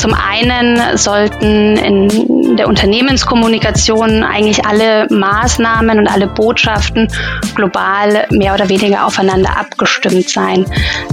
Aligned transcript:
Zum 0.00 0.14
einen 0.14 0.96
sollten 0.96 1.76
in 1.76 2.56
der 2.56 2.68
Unternehmenskommunikation 2.68 4.24
eigentlich 4.24 4.64
alle 4.64 5.06
Maßnahmen 5.10 5.98
und 5.98 6.08
alle 6.08 6.26
Botschaften 6.26 7.06
global 7.54 8.26
mehr 8.30 8.54
oder 8.54 8.70
weniger 8.70 9.04
aufeinander 9.04 9.58
abgestimmt 9.58 10.26
sein. 10.26 10.64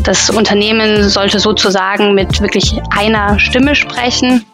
Das 0.04 0.30
Unternehmen 0.30 1.10
sollte 1.10 1.42
sozusagen 1.42 2.14
mit 2.14 2.40
wirklich 2.42 2.80
einer 2.90 3.38
Stimme 3.40 3.76
sprechen. 3.76 4.46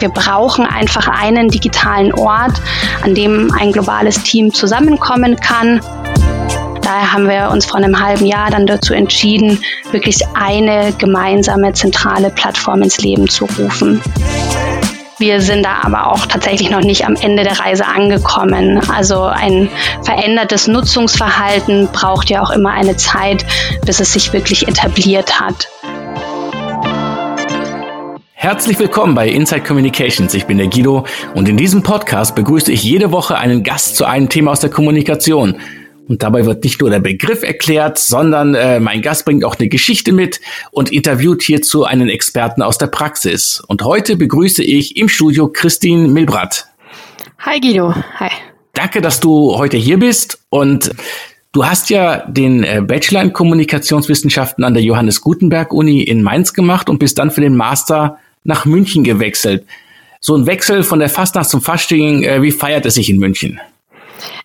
Wir 0.00 0.10
brauchen 0.10 0.66
einfach 0.66 1.08
einen 1.08 1.48
digitalen 1.48 2.12
Ort, 2.12 2.60
an 3.02 3.14
dem 3.14 3.54
ein 3.58 3.72
globales 3.72 4.22
Team 4.22 4.52
zusammenkommen 4.52 5.36
kann 5.36 5.80
daher 6.90 7.12
haben 7.12 7.28
wir 7.28 7.50
uns 7.52 7.66
vor 7.66 7.76
einem 7.76 8.00
halben 8.00 8.26
Jahr 8.26 8.50
dann 8.50 8.66
dazu 8.66 8.94
entschieden, 8.94 9.62
wirklich 9.92 10.22
eine 10.34 10.92
gemeinsame 10.98 11.72
zentrale 11.72 12.30
Plattform 12.30 12.82
ins 12.82 12.98
Leben 12.98 13.28
zu 13.28 13.44
rufen. 13.44 14.02
Wir 15.18 15.40
sind 15.40 15.64
da 15.64 15.82
aber 15.82 16.10
auch 16.10 16.26
tatsächlich 16.26 16.70
noch 16.70 16.80
nicht 16.80 17.06
am 17.06 17.14
Ende 17.14 17.44
der 17.44 17.60
Reise 17.60 17.86
angekommen. 17.86 18.80
Also 18.90 19.22
ein 19.22 19.68
verändertes 20.02 20.66
Nutzungsverhalten 20.66 21.88
braucht 21.92 22.28
ja 22.28 22.42
auch 22.42 22.50
immer 22.50 22.72
eine 22.72 22.96
Zeit, 22.96 23.44
bis 23.84 24.00
es 24.00 24.12
sich 24.12 24.32
wirklich 24.32 24.66
etabliert 24.66 25.38
hat. 25.38 25.68
Herzlich 28.32 28.78
willkommen 28.78 29.14
bei 29.14 29.28
Inside 29.28 29.60
Communications. 29.60 30.32
Ich 30.34 30.46
bin 30.46 30.56
der 30.56 30.66
Guido 30.66 31.04
und 31.34 31.48
in 31.48 31.58
diesem 31.58 31.82
Podcast 31.82 32.34
begrüße 32.34 32.72
ich 32.72 32.82
jede 32.82 33.12
Woche 33.12 33.36
einen 33.36 33.62
Gast 33.62 33.96
zu 33.96 34.06
einem 34.06 34.30
Thema 34.30 34.52
aus 34.52 34.60
der 34.60 34.70
Kommunikation. 34.70 35.60
Und 36.10 36.24
dabei 36.24 36.44
wird 36.44 36.64
nicht 36.64 36.80
nur 36.80 36.90
der 36.90 36.98
Begriff 36.98 37.44
erklärt, 37.44 37.96
sondern 37.96 38.56
äh, 38.56 38.80
mein 38.80 39.00
Gast 39.00 39.24
bringt 39.24 39.44
auch 39.44 39.56
eine 39.56 39.68
Geschichte 39.68 40.10
mit 40.10 40.40
und 40.72 40.90
interviewt 40.90 41.40
hierzu 41.40 41.84
einen 41.84 42.08
Experten 42.08 42.62
aus 42.62 42.78
der 42.78 42.88
Praxis. 42.88 43.62
Und 43.68 43.84
heute 43.84 44.16
begrüße 44.16 44.64
ich 44.64 44.96
im 44.96 45.08
Studio 45.08 45.46
Christine 45.46 46.08
Milbrat. 46.08 46.66
Hi 47.38 47.60
Guido, 47.60 47.94
hi. 48.18 48.28
Danke, 48.72 49.02
dass 49.02 49.20
du 49.20 49.56
heute 49.56 49.76
hier 49.76 50.00
bist 50.00 50.40
und 50.48 50.90
Du 51.52 51.66
hast 51.66 51.90
ja 51.90 52.26
den 52.28 52.64
äh, 52.64 52.80
Bachelor 52.80 53.22
in 53.22 53.32
Kommunikationswissenschaften 53.32 54.64
an 54.64 54.74
der 54.74 54.82
Johannes 54.82 55.20
Gutenberg 55.20 55.72
Uni 55.72 56.02
in 56.02 56.22
Mainz 56.22 56.54
gemacht 56.54 56.88
und 56.88 56.98
bist 56.98 57.18
dann 57.18 57.32
für 57.32 57.40
den 57.40 57.56
Master 57.56 58.18
nach 58.44 58.64
München 58.64 59.02
gewechselt. 59.02 59.64
So 60.20 60.36
ein 60.36 60.46
Wechsel 60.46 60.84
von 60.84 60.98
der 61.00 61.08
Fastnacht 61.08 61.50
zum 61.50 61.60
Fasching, 61.60 62.22
äh, 62.24 62.42
wie 62.42 62.52
feiert 62.52 62.86
es 62.86 62.94
sich 62.94 63.10
in 63.10 63.18
München? 63.18 63.60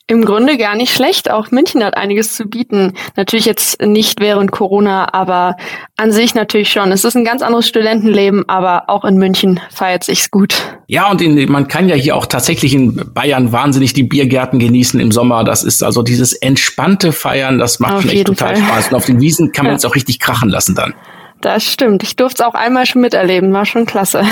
Im 0.08 0.26
Grunde 0.26 0.58
gar 0.58 0.76
nicht 0.76 0.94
schlecht. 0.94 1.32
Auch 1.32 1.52
München 1.52 1.84
hat 1.84 1.98
einiges 1.98 2.36
zu 2.36 2.46
bieten. 2.46 2.94
Natürlich 3.16 3.46
jetzt 3.46 3.82
nicht 3.82 4.20
während 4.20 4.52
Corona, 4.52 5.14
aber 5.14 5.56
an 5.98 6.12
sich 6.12 6.36
natürlich 6.36 6.70
schon. 6.70 6.92
Es 6.92 7.04
ist 7.04 7.16
ein 7.16 7.26
ganz 7.26 7.42
anderes 7.42 7.68
Studentenleben, 7.68 8.48
aber 8.48 8.90
auch 8.90 9.06
in 9.06 9.18
München 9.18 9.60
feiert 9.72 10.04
sich's 10.04 10.32
gut. 10.32 10.56
Ja, 10.88 11.10
und 11.10 11.22
in, 11.22 11.52
man 11.52 11.68
kann 11.68 11.90
ja 11.90 11.96
hier 11.96 12.16
auch 12.16 12.26
tatsächlich 12.26 12.74
in 12.74 13.14
Bayern 13.14 13.52
wahnsinnig 13.52 13.94
die 13.94 14.04
Biergärten 14.04 14.60
genießen 14.60 15.00
im 15.00 15.12
Sommer. 15.12 15.44
Das 15.44 15.64
ist 15.64 15.84
also 15.84 16.04
dieses 16.04 16.34
entspannte 16.34 17.12
Feiern, 17.12 17.58
das 17.58 17.80
macht 17.80 17.96
auf 17.96 18.02
schon 18.02 18.12
echt 18.12 18.28
total 18.28 18.56
Fall. 18.56 18.66
Spaß. 18.66 18.88
Und 18.90 18.96
auf 18.96 19.06
den 19.06 19.22
Wiesen 19.22 19.52
kann 19.52 19.66
man 19.66 19.76
es 19.76 19.86
auch 19.86 19.96
richtig 19.96 20.20
krachen 20.20 20.50
lassen 20.50 20.76
dann. 20.76 20.94
Das 21.42 21.64
stimmt. 21.64 22.04
Ich 22.04 22.16
durfte 22.16 22.44
es 22.44 22.48
auch 22.48 22.56
einmal 22.56 22.86
schon 22.86 23.02
miterleben. 23.02 23.54
War 23.54 23.66
schon 23.66 23.86
klasse. 23.86 24.24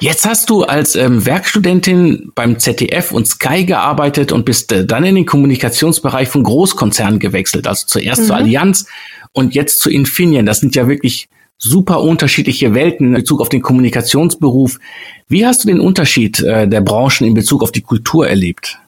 Jetzt 0.00 0.26
hast 0.26 0.50
du 0.50 0.64
als 0.64 0.94
ähm, 0.94 1.24
Werkstudentin 1.24 2.32
beim 2.34 2.58
ZDF 2.58 3.12
und 3.12 3.26
Sky 3.26 3.64
gearbeitet 3.64 4.32
und 4.32 4.44
bist 4.44 4.72
äh, 4.72 4.84
dann 4.84 5.04
in 5.04 5.14
den 5.14 5.26
Kommunikationsbereich 5.26 6.28
von 6.28 6.42
Großkonzernen 6.42 7.18
gewechselt. 7.18 7.66
Also 7.66 7.86
zuerst 7.86 8.22
mhm. 8.22 8.26
zur 8.26 8.36
Allianz 8.36 8.86
und 9.32 9.54
jetzt 9.54 9.80
zu 9.80 9.90
Infineon. 9.90 10.46
Das 10.46 10.60
sind 10.60 10.74
ja 10.74 10.88
wirklich 10.88 11.28
super 11.58 12.02
unterschiedliche 12.02 12.74
Welten 12.74 13.08
in 13.08 13.14
Bezug 13.14 13.40
auf 13.40 13.48
den 13.48 13.62
Kommunikationsberuf. 13.62 14.78
Wie 15.28 15.46
hast 15.46 15.64
du 15.64 15.68
den 15.68 15.80
Unterschied 15.80 16.40
äh, 16.40 16.68
der 16.68 16.80
Branchen 16.82 17.26
in 17.26 17.34
Bezug 17.34 17.62
auf 17.62 17.72
die 17.72 17.82
Kultur 17.82 18.28
erlebt? 18.28 18.78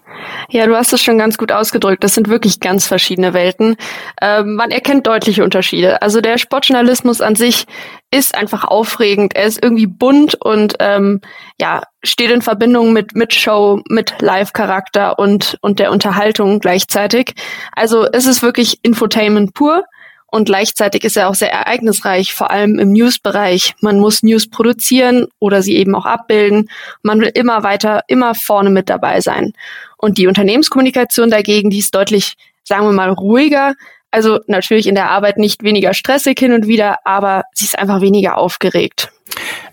Ja, 0.50 0.66
du 0.66 0.76
hast 0.76 0.92
es 0.92 1.02
schon 1.02 1.18
ganz 1.18 1.38
gut 1.38 1.52
ausgedrückt. 1.52 2.02
Das 2.04 2.14
sind 2.14 2.28
wirklich 2.28 2.60
ganz 2.60 2.86
verschiedene 2.86 3.34
Welten. 3.34 3.76
Ähm, 4.20 4.54
man 4.54 4.70
erkennt 4.70 5.06
deutliche 5.06 5.44
Unterschiede. 5.44 6.02
Also 6.02 6.20
der 6.20 6.38
Sportjournalismus 6.38 7.20
an 7.20 7.34
sich 7.34 7.66
ist 8.10 8.34
einfach 8.34 8.64
aufregend. 8.64 9.36
Er 9.36 9.44
ist 9.44 9.62
irgendwie 9.62 9.86
bunt 9.86 10.34
und 10.34 10.74
ähm, 10.80 11.20
ja 11.60 11.82
steht 12.02 12.30
in 12.30 12.42
Verbindung 12.42 12.92
mit 12.92 13.14
mit 13.14 13.34
Show, 13.34 13.82
mit 13.88 14.14
Live-Charakter 14.20 15.18
und 15.18 15.58
und 15.60 15.78
der 15.78 15.92
Unterhaltung 15.92 16.60
gleichzeitig. 16.60 17.34
Also 17.72 18.06
es 18.12 18.26
ist 18.26 18.42
wirklich 18.42 18.78
Infotainment 18.82 19.54
pur. 19.54 19.84
Und 20.30 20.44
gleichzeitig 20.44 21.04
ist 21.04 21.16
er 21.16 21.28
auch 21.30 21.34
sehr 21.34 21.50
ereignisreich, 21.50 22.34
vor 22.34 22.50
allem 22.50 22.78
im 22.78 22.92
News-Bereich. 22.92 23.74
Man 23.80 23.98
muss 23.98 24.22
News 24.22 24.50
produzieren 24.50 25.26
oder 25.38 25.62
sie 25.62 25.76
eben 25.76 25.94
auch 25.94 26.04
abbilden. 26.04 26.68
Man 27.02 27.20
will 27.20 27.30
immer 27.32 27.62
weiter, 27.62 28.02
immer 28.08 28.34
vorne 28.34 28.68
mit 28.68 28.90
dabei 28.90 29.22
sein. 29.22 29.54
Und 29.98 30.16
die 30.16 30.26
Unternehmenskommunikation 30.26 31.30
dagegen, 31.30 31.70
die 31.70 31.80
ist 31.80 31.94
deutlich, 31.94 32.34
sagen 32.64 32.86
wir 32.86 32.92
mal, 32.92 33.10
ruhiger. 33.10 33.74
Also 34.10 34.40
natürlich 34.46 34.86
in 34.86 34.94
der 34.94 35.10
Arbeit 35.10 35.36
nicht 35.36 35.62
weniger 35.62 35.92
stressig 35.92 36.38
hin 36.38 36.52
und 36.52 36.66
wieder, 36.66 36.96
aber 37.04 37.42
sie 37.52 37.66
ist 37.66 37.78
einfach 37.78 38.00
weniger 38.00 38.38
aufgeregt. 38.38 39.10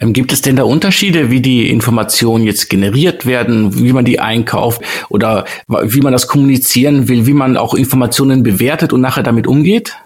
Ähm, 0.02 0.12
gibt 0.12 0.34
es 0.34 0.42
denn 0.42 0.58
da 0.58 0.64
Unterschiede, 0.64 1.32
wie 1.32 1.42
die 1.42 1.70
Informationen 1.70 2.44
jetzt 2.44 2.70
generiert 2.70 3.26
werden, 3.26 3.80
wie 3.82 3.94
man 3.94 4.04
die 4.04 4.20
einkauft 4.20 4.82
oder 5.10 5.46
wie 5.68 6.02
man 6.02 6.12
das 6.12 6.28
kommunizieren 6.28 7.08
will, 7.08 7.26
wie 7.28 7.34
man 7.34 7.56
auch 7.56 7.74
Informationen 7.74 8.44
bewertet 8.44 8.92
und 8.92 9.00
nachher 9.02 9.24
damit 9.24 9.48
umgeht? 9.48 9.98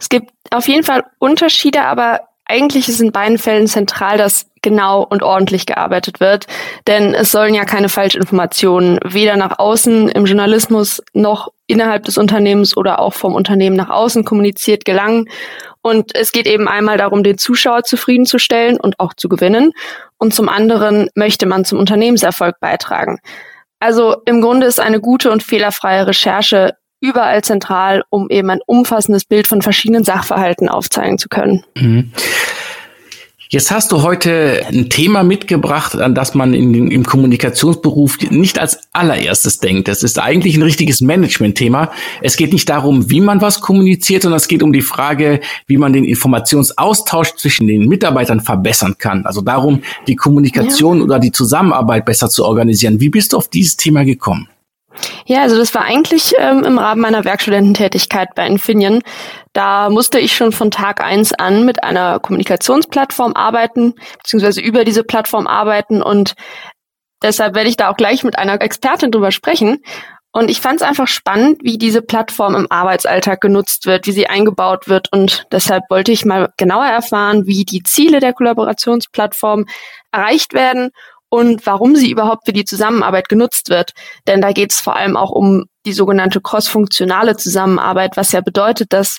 Es 0.00 0.08
gibt 0.08 0.30
auf 0.50 0.66
jeden 0.66 0.82
Fall 0.82 1.04
Unterschiede, 1.18 1.82
aber 1.82 2.20
eigentlich 2.44 2.88
ist 2.88 3.00
in 3.00 3.12
beiden 3.12 3.38
Fällen 3.38 3.66
zentral, 3.66 4.18
dass 4.18 4.46
genau 4.62 5.02
und 5.02 5.22
ordentlich 5.22 5.66
gearbeitet 5.66 6.20
wird, 6.20 6.46
denn 6.86 7.14
es 7.14 7.32
sollen 7.32 7.54
ja 7.54 7.64
keine 7.64 7.88
Falschinformationen 7.88 9.00
weder 9.04 9.36
nach 9.36 9.58
außen 9.58 10.08
im 10.08 10.24
Journalismus 10.24 11.02
noch 11.12 11.48
innerhalb 11.66 12.04
des 12.04 12.16
Unternehmens 12.16 12.76
oder 12.76 13.00
auch 13.00 13.12
vom 13.12 13.34
Unternehmen 13.34 13.76
nach 13.76 13.90
außen 13.90 14.24
kommuniziert 14.24 14.84
gelangen. 14.84 15.28
Und 15.82 16.14
es 16.14 16.30
geht 16.30 16.46
eben 16.46 16.68
einmal 16.68 16.96
darum, 16.96 17.24
den 17.24 17.38
Zuschauer 17.38 17.82
zufriedenzustellen 17.82 18.78
und 18.78 19.00
auch 19.00 19.14
zu 19.14 19.28
gewinnen. 19.28 19.72
Und 20.16 20.32
zum 20.32 20.48
anderen 20.48 21.08
möchte 21.16 21.46
man 21.46 21.64
zum 21.64 21.80
Unternehmenserfolg 21.80 22.60
beitragen. 22.60 23.18
Also 23.80 24.16
im 24.26 24.40
Grunde 24.40 24.68
ist 24.68 24.78
eine 24.78 25.00
gute 25.00 25.32
und 25.32 25.42
fehlerfreie 25.42 26.06
Recherche 26.06 26.76
überall 27.02 27.42
zentral, 27.42 28.04
um 28.08 28.30
eben 28.30 28.48
ein 28.48 28.60
umfassendes 28.64 29.24
Bild 29.24 29.46
von 29.46 29.60
verschiedenen 29.60 30.04
Sachverhalten 30.04 30.68
aufzeigen 30.68 31.18
zu 31.18 31.28
können. 31.28 31.64
Mhm. 31.74 32.12
Jetzt 33.52 33.70
hast 33.70 33.92
du 33.92 34.00
heute 34.00 34.62
ein 34.66 34.88
Thema 34.88 35.24
mitgebracht, 35.24 35.94
an 36.00 36.14
das 36.14 36.34
man 36.34 36.54
in, 36.54 36.90
im 36.90 37.04
Kommunikationsberuf 37.04 38.16
nicht 38.30 38.58
als 38.58 38.78
allererstes 38.94 39.58
denkt. 39.58 39.88
Das 39.88 40.02
ist 40.02 40.18
eigentlich 40.18 40.56
ein 40.56 40.62
richtiges 40.62 41.02
Management-Thema. 41.02 41.92
Es 42.22 42.38
geht 42.38 42.54
nicht 42.54 42.70
darum, 42.70 43.10
wie 43.10 43.20
man 43.20 43.42
was 43.42 43.60
kommuniziert, 43.60 44.22
sondern 44.22 44.38
es 44.38 44.48
geht 44.48 44.62
um 44.62 44.72
die 44.72 44.80
Frage, 44.80 45.40
wie 45.66 45.76
man 45.76 45.92
den 45.92 46.04
Informationsaustausch 46.04 47.34
zwischen 47.34 47.66
den 47.66 47.88
Mitarbeitern 47.88 48.40
verbessern 48.40 48.94
kann. 48.96 49.26
Also 49.26 49.42
darum, 49.42 49.82
die 50.06 50.16
Kommunikation 50.16 51.00
ja. 51.00 51.04
oder 51.04 51.18
die 51.18 51.32
Zusammenarbeit 51.32 52.06
besser 52.06 52.30
zu 52.30 52.46
organisieren. 52.46 53.00
Wie 53.00 53.10
bist 53.10 53.34
du 53.34 53.36
auf 53.36 53.48
dieses 53.48 53.76
Thema 53.76 54.06
gekommen? 54.06 54.48
Ja, 55.26 55.42
also 55.42 55.56
das 55.56 55.74
war 55.74 55.84
eigentlich 55.84 56.34
ähm, 56.38 56.64
im 56.64 56.78
Rahmen 56.78 57.00
meiner 57.00 57.24
Werkstudententätigkeit 57.24 58.34
bei 58.34 58.46
Infineon. 58.46 59.02
Da 59.52 59.90
musste 59.90 60.18
ich 60.18 60.34
schon 60.34 60.52
von 60.52 60.70
Tag 60.70 61.02
eins 61.02 61.32
an 61.32 61.64
mit 61.64 61.82
einer 61.84 62.20
Kommunikationsplattform 62.20 63.34
arbeiten, 63.34 63.94
beziehungsweise 64.18 64.60
über 64.60 64.84
diese 64.84 65.04
Plattform 65.04 65.46
arbeiten 65.46 66.02
und 66.02 66.34
deshalb 67.22 67.54
werde 67.54 67.68
ich 67.68 67.76
da 67.76 67.90
auch 67.90 67.96
gleich 67.96 68.24
mit 68.24 68.38
einer 68.38 68.60
Expertin 68.60 69.10
drüber 69.10 69.30
sprechen. 69.30 69.82
Und 70.34 70.50
ich 70.50 70.62
fand 70.62 70.80
es 70.80 70.88
einfach 70.88 71.08
spannend, 71.08 71.60
wie 71.62 71.76
diese 71.76 72.00
Plattform 72.00 72.54
im 72.54 72.66
Arbeitsalltag 72.70 73.42
genutzt 73.42 73.84
wird, 73.84 74.06
wie 74.06 74.12
sie 74.12 74.28
eingebaut 74.28 74.88
wird. 74.88 75.12
Und 75.12 75.46
deshalb 75.52 75.84
wollte 75.90 76.10
ich 76.10 76.24
mal 76.24 76.48
genauer 76.56 76.86
erfahren, 76.86 77.46
wie 77.46 77.66
die 77.66 77.82
Ziele 77.82 78.18
der 78.18 78.32
Kollaborationsplattform 78.32 79.66
erreicht 80.10 80.54
werden 80.54 80.90
und 81.32 81.64
warum 81.64 81.96
sie 81.96 82.10
überhaupt 82.10 82.44
für 82.44 82.52
die 82.52 82.66
Zusammenarbeit 82.66 83.30
genutzt 83.30 83.70
wird. 83.70 83.92
Denn 84.26 84.42
da 84.42 84.52
geht 84.52 84.70
es 84.70 84.80
vor 84.80 84.96
allem 84.96 85.16
auch 85.16 85.30
um 85.30 85.64
die 85.86 85.94
sogenannte 85.94 86.42
cross-funktionale 86.42 87.38
Zusammenarbeit, 87.38 88.18
was 88.18 88.32
ja 88.32 88.42
bedeutet, 88.42 88.92
dass 88.92 89.16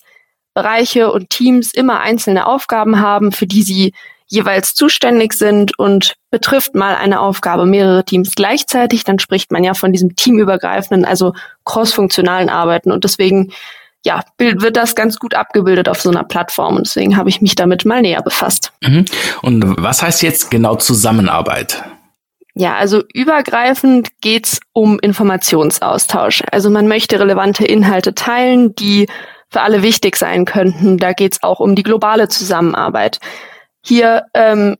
Bereiche 0.53 1.11
und 1.11 1.31
Teams 1.31 1.73
immer 1.73 2.01
einzelne 2.01 2.45
Aufgaben 2.45 2.99
haben, 2.99 3.31
für 3.31 3.47
die 3.47 3.63
sie 3.63 3.93
jeweils 4.27 4.75
zuständig 4.75 5.33
sind 5.33 5.79
und 5.79 6.13
betrifft 6.29 6.75
mal 6.75 6.93
eine 6.93 7.19
Aufgabe 7.19 7.65
mehrere 7.65 8.05
Teams 8.05 8.35
gleichzeitig, 8.35 9.03
dann 9.03 9.17
spricht 9.17 9.51
man 9.51 9.63
ja 9.63 9.73
von 9.73 9.91
diesem 9.91 10.15
teamübergreifenden, 10.15 11.05
also 11.05 11.33
cross-funktionalen 11.65 12.49
Arbeiten 12.49 12.91
und 12.91 13.05
deswegen 13.05 13.51
ja, 14.05 14.23
wird 14.37 14.77
das 14.77 14.93
ganz 14.93 15.17
gut 15.17 15.33
abgebildet 15.33 15.89
auf 15.89 15.99
so 15.99 16.11
einer 16.11 16.25
Plattform 16.25 16.75
und 16.75 16.85
deswegen 16.85 17.17
habe 17.17 17.29
ich 17.29 17.41
mich 17.41 17.55
damit 17.55 17.85
mal 17.85 18.03
näher 18.03 18.21
befasst. 18.21 18.71
Mhm. 18.81 19.05
Und 19.41 19.81
was 19.81 20.03
heißt 20.03 20.21
jetzt 20.21 20.51
genau 20.51 20.75
Zusammenarbeit? 20.75 21.83
Ja, 22.55 22.75
also 22.75 23.01
übergreifend 23.13 24.09
geht's 24.21 24.59
um 24.73 24.99
Informationsaustausch. 24.99 26.43
Also 26.51 26.69
man 26.69 26.87
möchte 26.87 27.19
relevante 27.19 27.65
Inhalte 27.65 28.13
teilen, 28.13 28.75
die 28.75 29.07
für 29.49 29.61
alle 29.61 29.81
wichtig 29.81 30.15
sein 30.15 30.45
könnten. 30.45 30.97
Da 30.97 31.13
geht's 31.13 31.41
auch 31.41 31.59
um 31.59 31.75
die 31.75 31.83
globale 31.83 32.27
Zusammenarbeit. 32.27 33.19
Hier 33.81 34.25
ähm, 34.35 34.75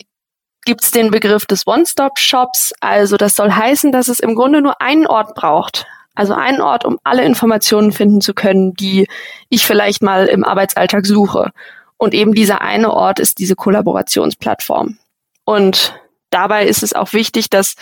gibt 0.66 0.84
es 0.84 0.92
den 0.92 1.10
Begriff 1.12 1.46
des 1.46 1.66
One-Stop-Shops. 1.66 2.74
Also 2.80 3.18
das 3.18 3.36
soll 3.36 3.52
heißen, 3.52 3.92
dass 3.92 4.08
es 4.08 4.20
im 4.20 4.36
Grunde 4.36 4.62
nur 4.62 4.80
einen 4.82 5.08
Ort 5.08 5.34
braucht. 5.34 5.86
Also 6.16 6.36
einen 6.36 6.62
Ort, 6.62 6.86
um 6.86 7.00
alle 7.04 7.24
Informationen 7.26 7.92
finden 7.92 8.22
zu 8.22 8.36
können, 8.36 8.74
die 8.76 9.08
ich 9.50 9.66
vielleicht 9.66 10.04
mal 10.04 10.28
im 10.28 10.44
Arbeitsalltag 10.44 11.08
suche. 11.08 11.52
Und 11.98 12.14
eben 12.14 12.34
dieser 12.34 12.62
eine 12.62 12.94
Ort 12.94 13.20
ist 13.20 13.40
diese 13.40 13.56
Kollaborationsplattform. 13.56 15.00
Und 15.44 15.96
dabei 16.34 16.66
ist 16.66 16.84
es 16.84 16.94
auch 16.94 17.14
wichtig, 17.14 17.50
dass 17.50 17.76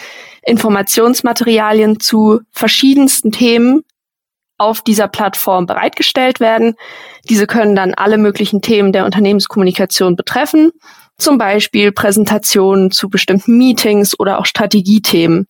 Informationsmaterialien 0.43 1.99
zu 1.99 2.41
verschiedensten 2.51 3.31
Themen 3.31 3.83
auf 4.57 4.81
dieser 4.81 5.07
Plattform 5.07 5.65
bereitgestellt 5.65 6.39
werden. 6.39 6.75
Diese 7.27 7.47
können 7.47 7.75
dann 7.75 7.95
alle 7.95 8.17
möglichen 8.17 8.61
Themen 8.61 8.91
der 8.91 9.05
Unternehmenskommunikation 9.05 10.15
betreffen, 10.15 10.71
zum 11.17 11.37
Beispiel 11.37 11.91
Präsentationen 11.91 12.91
zu 12.91 13.09
bestimmten 13.09 13.57
Meetings 13.57 14.19
oder 14.19 14.39
auch 14.39 14.45
Strategiethemen. 14.45 15.47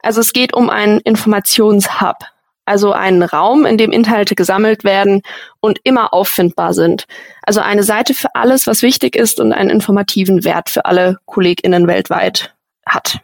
Also 0.00 0.20
es 0.20 0.32
geht 0.32 0.54
um 0.54 0.70
einen 0.70 1.00
Informationshub, 1.00 2.16
also 2.68 2.92
einen 2.92 3.22
Raum, 3.22 3.66
in 3.66 3.78
dem 3.78 3.90
Inhalte 3.90 4.34
gesammelt 4.34 4.84
werden 4.84 5.22
und 5.60 5.80
immer 5.82 6.14
auffindbar 6.14 6.74
sind. 6.74 7.06
Also 7.42 7.60
eine 7.60 7.82
Seite 7.82 8.14
für 8.14 8.34
alles, 8.34 8.66
was 8.66 8.82
wichtig 8.82 9.16
ist 9.16 9.40
und 9.40 9.52
einen 9.52 9.70
informativen 9.70 10.44
Wert 10.44 10.68
für 10.70 10.84
alle 10.84 11.18
KollegInnen 11.26 11.86
weltweit 11.86 12.54
hat. 12.86 13.20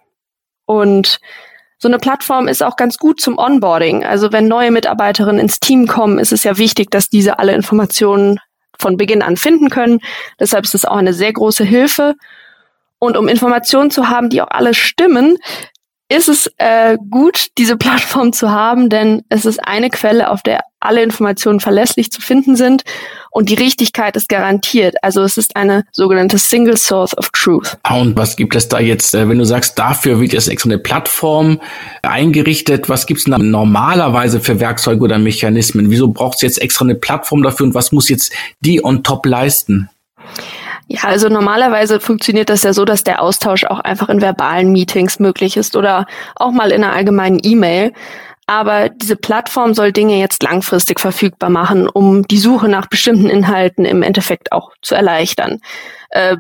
Und 0.67 1.21
so 1.79 1.89
eine 1.89 1.99
Plattform 1.99 2.49
ist 2.49 2.63
auch 2.63 2.77
ganz 2.77 2.99
gut 2.99 3.21
zum 3.21 3.39
Onboarding. 3.39 4.05
Also 4.05 4.33
wenn 4.33 4.49
neue 4.49 4.71
Mitarbeiterinnen 4.71 5.41
ins 5.41 5.61
Team 5.61 5.87
kommen, 5.87 6.19
ist 6.19 6.33
es 6.33 6.43
ja 6.43 6.57
wichtig, 6.57 6.91
dass 6.91 7.11
diese 7.11 7.39
alle 7.39 7.55
Informationen 7.55 8.41
von 8.79 8.97
Beginn 8.97 9.23
an 9.23 9.37
finden 9.37 9.69
können. 9.69 10.01
Deshalb 10.41 10.65
ist 10.65 10.75
es 10.75 10.85
auch 10.85 10.97
eine 10.97 11.13
sehr 11.13 11.33
große 11.33 11.65
Hilfe. 11.65 12.15
Und 12.99 13.19
um 13.19 13.29
Informationen 13.29 13.91
zu 13.91 14.09
haben, 14.09 14.31
die 14.31 14.41
auch 14.41 14.51
alle 14.51 14.73
stimmen, 14.73 15.37
ist 16.15 16.29
es 16.29 16.51
äh, 16.59 16.97
gut, 17.11 17.49
diese 17.59 17.77
Plattform 17.77 18.33
zu 18.33 18.51
haben, 18.51 18.89
denn 18.89 19.23
es 19.29 19.45
ist 19.45 19.59
eine 19.67 19.91
Quelle, 19.91 20.31
auf 20.31 20.43
der 20.43 20.61
alle 20.79 21.03
Informationen 21.03 21.61
verlässlich 21.61 22.13
zu 22.13 22.21
finden 22.21 22.57
sind 22.57 22.85
und 23.31 23.49
die 23.49 23.55
Richtigkeit 23.55 24.17
ist 24.17 24.29
garantiert. 24.29 24.97
Also 25.03 25.23
es 25.23 25.39
ist 25.39 25.57
eine 25.57 25.85
sogenannte 25.93 26.39
Single 26.39 26.77
Source 26.77 27.17
of 27.17 27.31
Truth. 27.31 27.79
Und 27.91 28.17
was 28.17 28.37
gibt 28.37 28.55
es 28.55 28.69
da 28.69 28.79
jetzt, 28.79 29.15
äh, 29.15 29.29
wenn 29.29 29.39
du 29.39 29.45
sagst, 29.45 29.79
dafür 29.79 30.21
wird 30.21 30.33
jetzt 30.35 30.49
extra 30.49 30.69
eine 30.69 30.79
Plattform 30.79 31.61
eingerichtet? 32.03 32.89
Was 32.89 33.07
gibt 33.07 33.21
es 33.21 33.27
normalerweise 33.27 34.41
für 34.41 34.61
Werkzeuge 34.61 35.03
oder 35.03 35.19
Mechanismen? 35.19 35.91
Wieso 35.91 36.09
braucht 36.09 36.37
es 36.37 36.43
jetzt 36.43 36.63
extra 36.63 36.85
eine 36.85 36.95
Plattform 36.95 37.43
dafür 37.43 37.67
und 37.67 37.75
was 37.75 37.91
muss 37.91 38.09
jetzt 38.09 38.33
die 38.61 38.85
on 38.85 39.03
top 39.03 39.27
leisten? 39.27 39.89
Ja, 40.87 41.05
also 41.05 41.29
normalerweise 41.29 41.99
funktioniert 41.99 42.51
das 42.51 42.63
ja 42.63 42.73
so, 42.75 42.85
dass 42.85 43.05
der 43.05 43.23
Austausch 43.23 43.65
auch 43.65 43.81
einfach 43.81 44.09
in 44.11 44.21
verbalen 44.21 44.71
Meetings 44.71 45.19
möglich 45.19 45.57
ist 45.57 45.77
oder 45.77 46.07
auch 46.37 46.51
mal 46.51 46.71
in 46.73 46.85
einer 46.85 46.93
allgemeinen 46.93 47.41
E-Mail. 47.43 47.93
Aber 48.47 48.91
diese 48.91 49.17
Plattform 49.17 49.73
soll 49.73 49.93
Dinge 49.93 50.19
jetzt 50.19 50.43
langfristig 50.43 51.01
verfügbar 51.01 51.49
machen, 51.49 51.89
um 51.89 52.29
die 52.29 52.39
Suche 52.39 52.69
nach 52.69 52.89
bestimmten 52.89 53.31
Inhalten 53.31 53.87
im 53.87 54.03
Endeffekt 54.03 54.53
auch 54.53 54.73
zu 54.83 54.95
erleichtern. 54.95 55.61
Äh, 56.11 56.37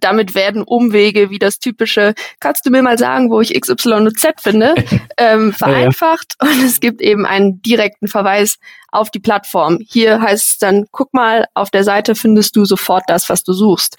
damit 0.00 0.34
werden 0.34 0.62
Umwege 0.62 1.30
wie 1.30 1.38
das 1.38 1.58
typische, 1.58 2.14
kannst 2.40 2.66
du 2.66 2.70
mir 2.70 2.82
mal 2.82 2.98
sagen, 2.98 3.30
wo 3.30 3.40
ich 3.40 3.58
XY 3.58 3.92
und 3.94 4.18
Z 4.18 4.40
finde, 4.40 4.74
ähm, 5.16 5.52
vereinfacht. 5.52 6.34
Ja, 6.40 6.48
ja. 6.48 6.54
Und 6.54 6.64
es 6.64 6.80
gibt 6.80 7.00
eben 7.00 7.26
einen 7.26 7.62
direkten 7.62 8.08
Verweis 8.08 8.58
auf 8.90 9.10
die 9.10 9.20
Plattform. 9.20 9.78
Hier 9.86 10.20
heißt 10.20 10.46
es 10.46 10.58
dann, 10.58 10.86
guck 10.90 11.12
mal, 11.14 11.46
auf 11.54 11.70
der 11.70 11.84
Seite 11.84 12.14
findest 12.14 12.56
du 12.56 12.64
sofort 12.64 13.04
das, 13.06 13.28
was 13.28 13.42
du 13.42 13.52
suchst. 13.52 13.96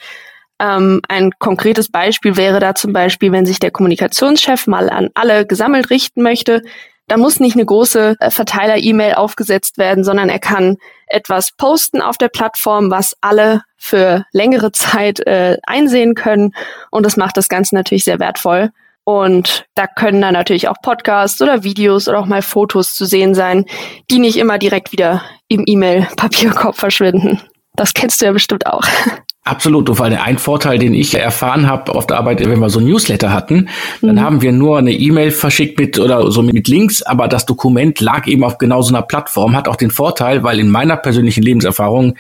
Ähm, 0.59 1.01
ein 1.07 1.31
konkretes 1.39 1.89
Beispiel 1.89 2.35
wäre 2.35 2.59
da 2.59 2.75
zum 2.75 2.91
Beispiel, 2.91 3.31
wenn 3.31 3.45
sich 3.45 3.59
der 3.59 3.71
Kommunikationschef 3.71 4.67
mal 4.67 4.89
an 4.89 5.09
alle 5.13 5.45
gesammelt 5.45 5.89
richten 5.89 6.21
möchte, 6.21 6.61
da 7.09 7.17
muss 7.17 7.39
nicht 7.39 7.55
eine 7.55 7.65
große 7.65 8.15
äh, 8.19 8.29
Verteiler-E-Mail 8.29 9.15
aufgesetzt 9.15 9.77
werden, 9.77 10.03
sondern 10.03 10.29
er 10.29 10.39
kann 10.39 10.77
etwas 11.07 11.51
posten 11.57 12.01
auf 12.01 12.17
der 12.17 12.29
Plattform, 12.29 12.91
was 12.91 13.15
alle 13.21 13.63
für 13.79 14.25
längere 14.31 14.71
Zeit 14.73 15.25
äh, 15.25 15.57
einsehen 15.65 16.13
können. 16.13 16.53
Und 16.91 17.05
das 17.05 17.17
macht 17.17 17.37
das 17.37 17.49
Ganze 17.49 17.75
natürlich 17.75 18.03
sehr 18.03 18.19
wertvoll. 18.19 18.71
Und 19.03 19.65
da 19.73 19.87
können 19.87 20.21
dann 20.21 20.33
natürlich 20.33 20.67
auch 20.67 20.75
Podcasts 20.83 21.41
oder 21.41 21.63
Videos 21.63 22.07
oder 22.07 22.19
auch 22.19 22.27
mal 22.27 22.43
Fotos 22.43 22.93
zu 22.93 23.05
sehen 23.05 23.33
sein, 23.33 23.65
die 24.11 24.19
nicht 24.19 24.37
immer 24.37 24.59
direkt 24.59 24.91
wieder 24.91 25.23
im 25.47 25.63
E-Mail-Papierkorb 25.65 26.75
verschwinden. 26.77 27.41
Das 27.75 27.95
kennst 27.95 28.21
du 28.21 28.25
ja 28.25 28.33
bestimmt 28.33 28.67
auch. 28.67 28.83
Absolut. 29.45 29.89
Und 29.89 29.95
vor 29.95 30.05
allem 30.05 30.19
ein 30.21 30.37
Vorteil, 30.37 30.77
den 30.77 30.93
ich 30.93 31.15
erfahren 31.15 31.67
habe 31.67 31.95
auf 31.95 32.05
der 32.05 32.17
Arbeit, 32.17 32.45
wenn 32.45 32.59
wir 32.59 32.69
so 32.69 32.79
ein 32.79 32.85
Newsletter 32.85 33.33
hatten, 33.33 33.69
dann 34.01 34.15
mhm. 34.15 34.21
haben 34.21 34.41
wir 34.43 34.51
nur 34.51 34.77
eine 34.77 34.91
E-Mail 34.91 35.31
verschickt 35.31 35.79
mit 35.79 35.97
oder 35.97 36.29
so 36.29 36.43
mit 36.43 36.67
Links, 36.67 37.01
aber 37.01 37.27
das 37.27 37.47
Dokument 37.47 37.99
lag 37.99 38.27
eben 38.27 38.43
auf 38.43 38.59
genau 38.59 38.83
so 38.83 38.93
einer 38.93 39.01
Plattform, 39.01 39.55
hat 39.55 39.67
auch 39.67 39.77
den 39.77 39.89
Vorteil, 39.89 40.43
weil 40.43 40.59
in 40.59 40.69
meiner 40.69 40.97
persönlichen 40.97 41.41
Lebenserfahrung 41.41 42.15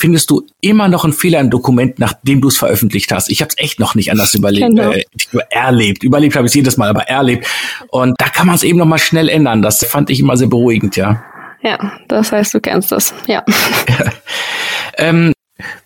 findest 0.00 0.30
du 0.30 0.46
immer 0.62 0.88
noch 0.88 1.04
einen 1.04 1.12
Fehler 1.12 1.40
im 1.40 1.50
Dokument, 1.50 1.98
nachdem 1.98 2.40
du 2.40 2.48
es 2.48 2.56
veröffentlicht 2.56 3.12
hast. 3.12 3.30
Ich 3.30 3.42
habe 3.42 3.50
es 3.50 3.62
echt 3.62 3.78
noch 3.78 3.94
nicht 3.94 4.10
anders 4.10 4.34
überlebt, 4.34 4.68
genau. 4.68 4.92
äh, 4.92 5.04
erlebt. 5.50 6.02
Überlebt 6.02 6.36
habe 6.36 6.46
ich 6.46 6.54
jedes 6.54 6.78
Mal, 6.78 6.88
aber 6.88 7.02
erlebt. 7.02 7.46
Und 7.88 8.14
da 8.18 8.28
kann 8.30 8.46
man 8.46 8.56
es 8.56 8.62
eben 8.62 8.78
noch 8.78 8.86
mal 8.86 8.98
schnell 8.98 9.28
ändern. 9.28 9.60
Das 9.60 9.84
fand 9.84 10.08
ich 10.08 10.20
immer 10.20 10.36
sehr 10.38 10.48
beruhigend, 10.48 10.96
ja. 10.96 11.22
Ja, 11.62 11.92
das 12.08 12.32
heißt, 12.32 12.54
du 12.54 12.60
kennst 12.60 12.90
das, 12.90 13.14
ja. 13.26 13.44
Ähm, 14.96 15.32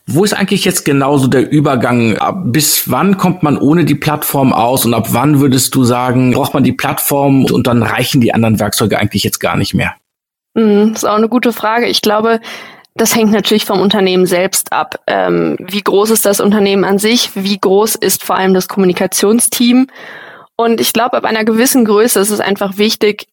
wo 0.07 0.25
ist 0.25 0.33
eigentlich 0.33 0.65
jetzt 0.65 0.85
genauso 0.85 1.29
der 1.29 1.51
Übergang? 1.51 2.19
Bis 2.47 2.91
wann 2.91 3.17
kommt 3.17 3.43
man 3.43 3.57
ohne 3.57 3.85
die 3.85 3.95
Plattform 3.95 4.53
aus 4.53 4.85
und 4.85 4.95
ab 4.95 5.09
wann 5.11 5.41
würdest 5.41 5.75
du 5.75 5.85
sagen, 5.85 6.33
braucht 6.33 6.55
man 6.55 6.65
die 6.65 6.73
Plattform 6.73 7.45
und 7.45 7.67
dann 7.67 7.83
reichen 7.83 8.21
die 8.21 8.35
anderen 8.35 8.59
Werkzeuge 8.59 8.99
eigentlich 8.99 9.23
jetzt 9.23 9.41
gar 9.41 9.57
nicht 9.57 9.75
mehr? 9.75 9.95
Das 10.55 10.99
ist 10.99 11.05
auch 11.05 11.17
eine 11.17 11.29
gute 11.29 11.53
Frage. 11.53 11.87
Ich 11.87 12.01
glaube, 12.01 12.41
das 12.95 13.15
hängt 13.15 13.33
natürlich 13.33 13.65
vom 13.65 13.81
Unternehmen 13.81 14.27
selbst 14.27 14.73
ab. 14.73 15.01
Ähm, 15.07 15.57
wie 15.59 15.83
groß 15.83 16.11
ist 16.11 16.25
das 16.25 16.41
Unternehmen 16.41 16.85
an 16.85 16.99
sich? 16.99 17.31
Wie 17.35 17.59
groß 17.59 17.97
ist 17.97 18.23
vor 18.23 18.37
allem 18.37 18.55
das 18.55 18.69
Kommunikationsteam? 18.69 19.89
Und 20.57 20.81
ich 20.81 20.93
glaube, 20.93 21.17
ab 21.17 21.25
einer 21.25 21.45
gewissen 21.45 21.85
Größe 21.85 22.21
ist 22.21 22.31
es 22.31 22.39
einfach 22.39 22.79
wichtig, 22.79 23.27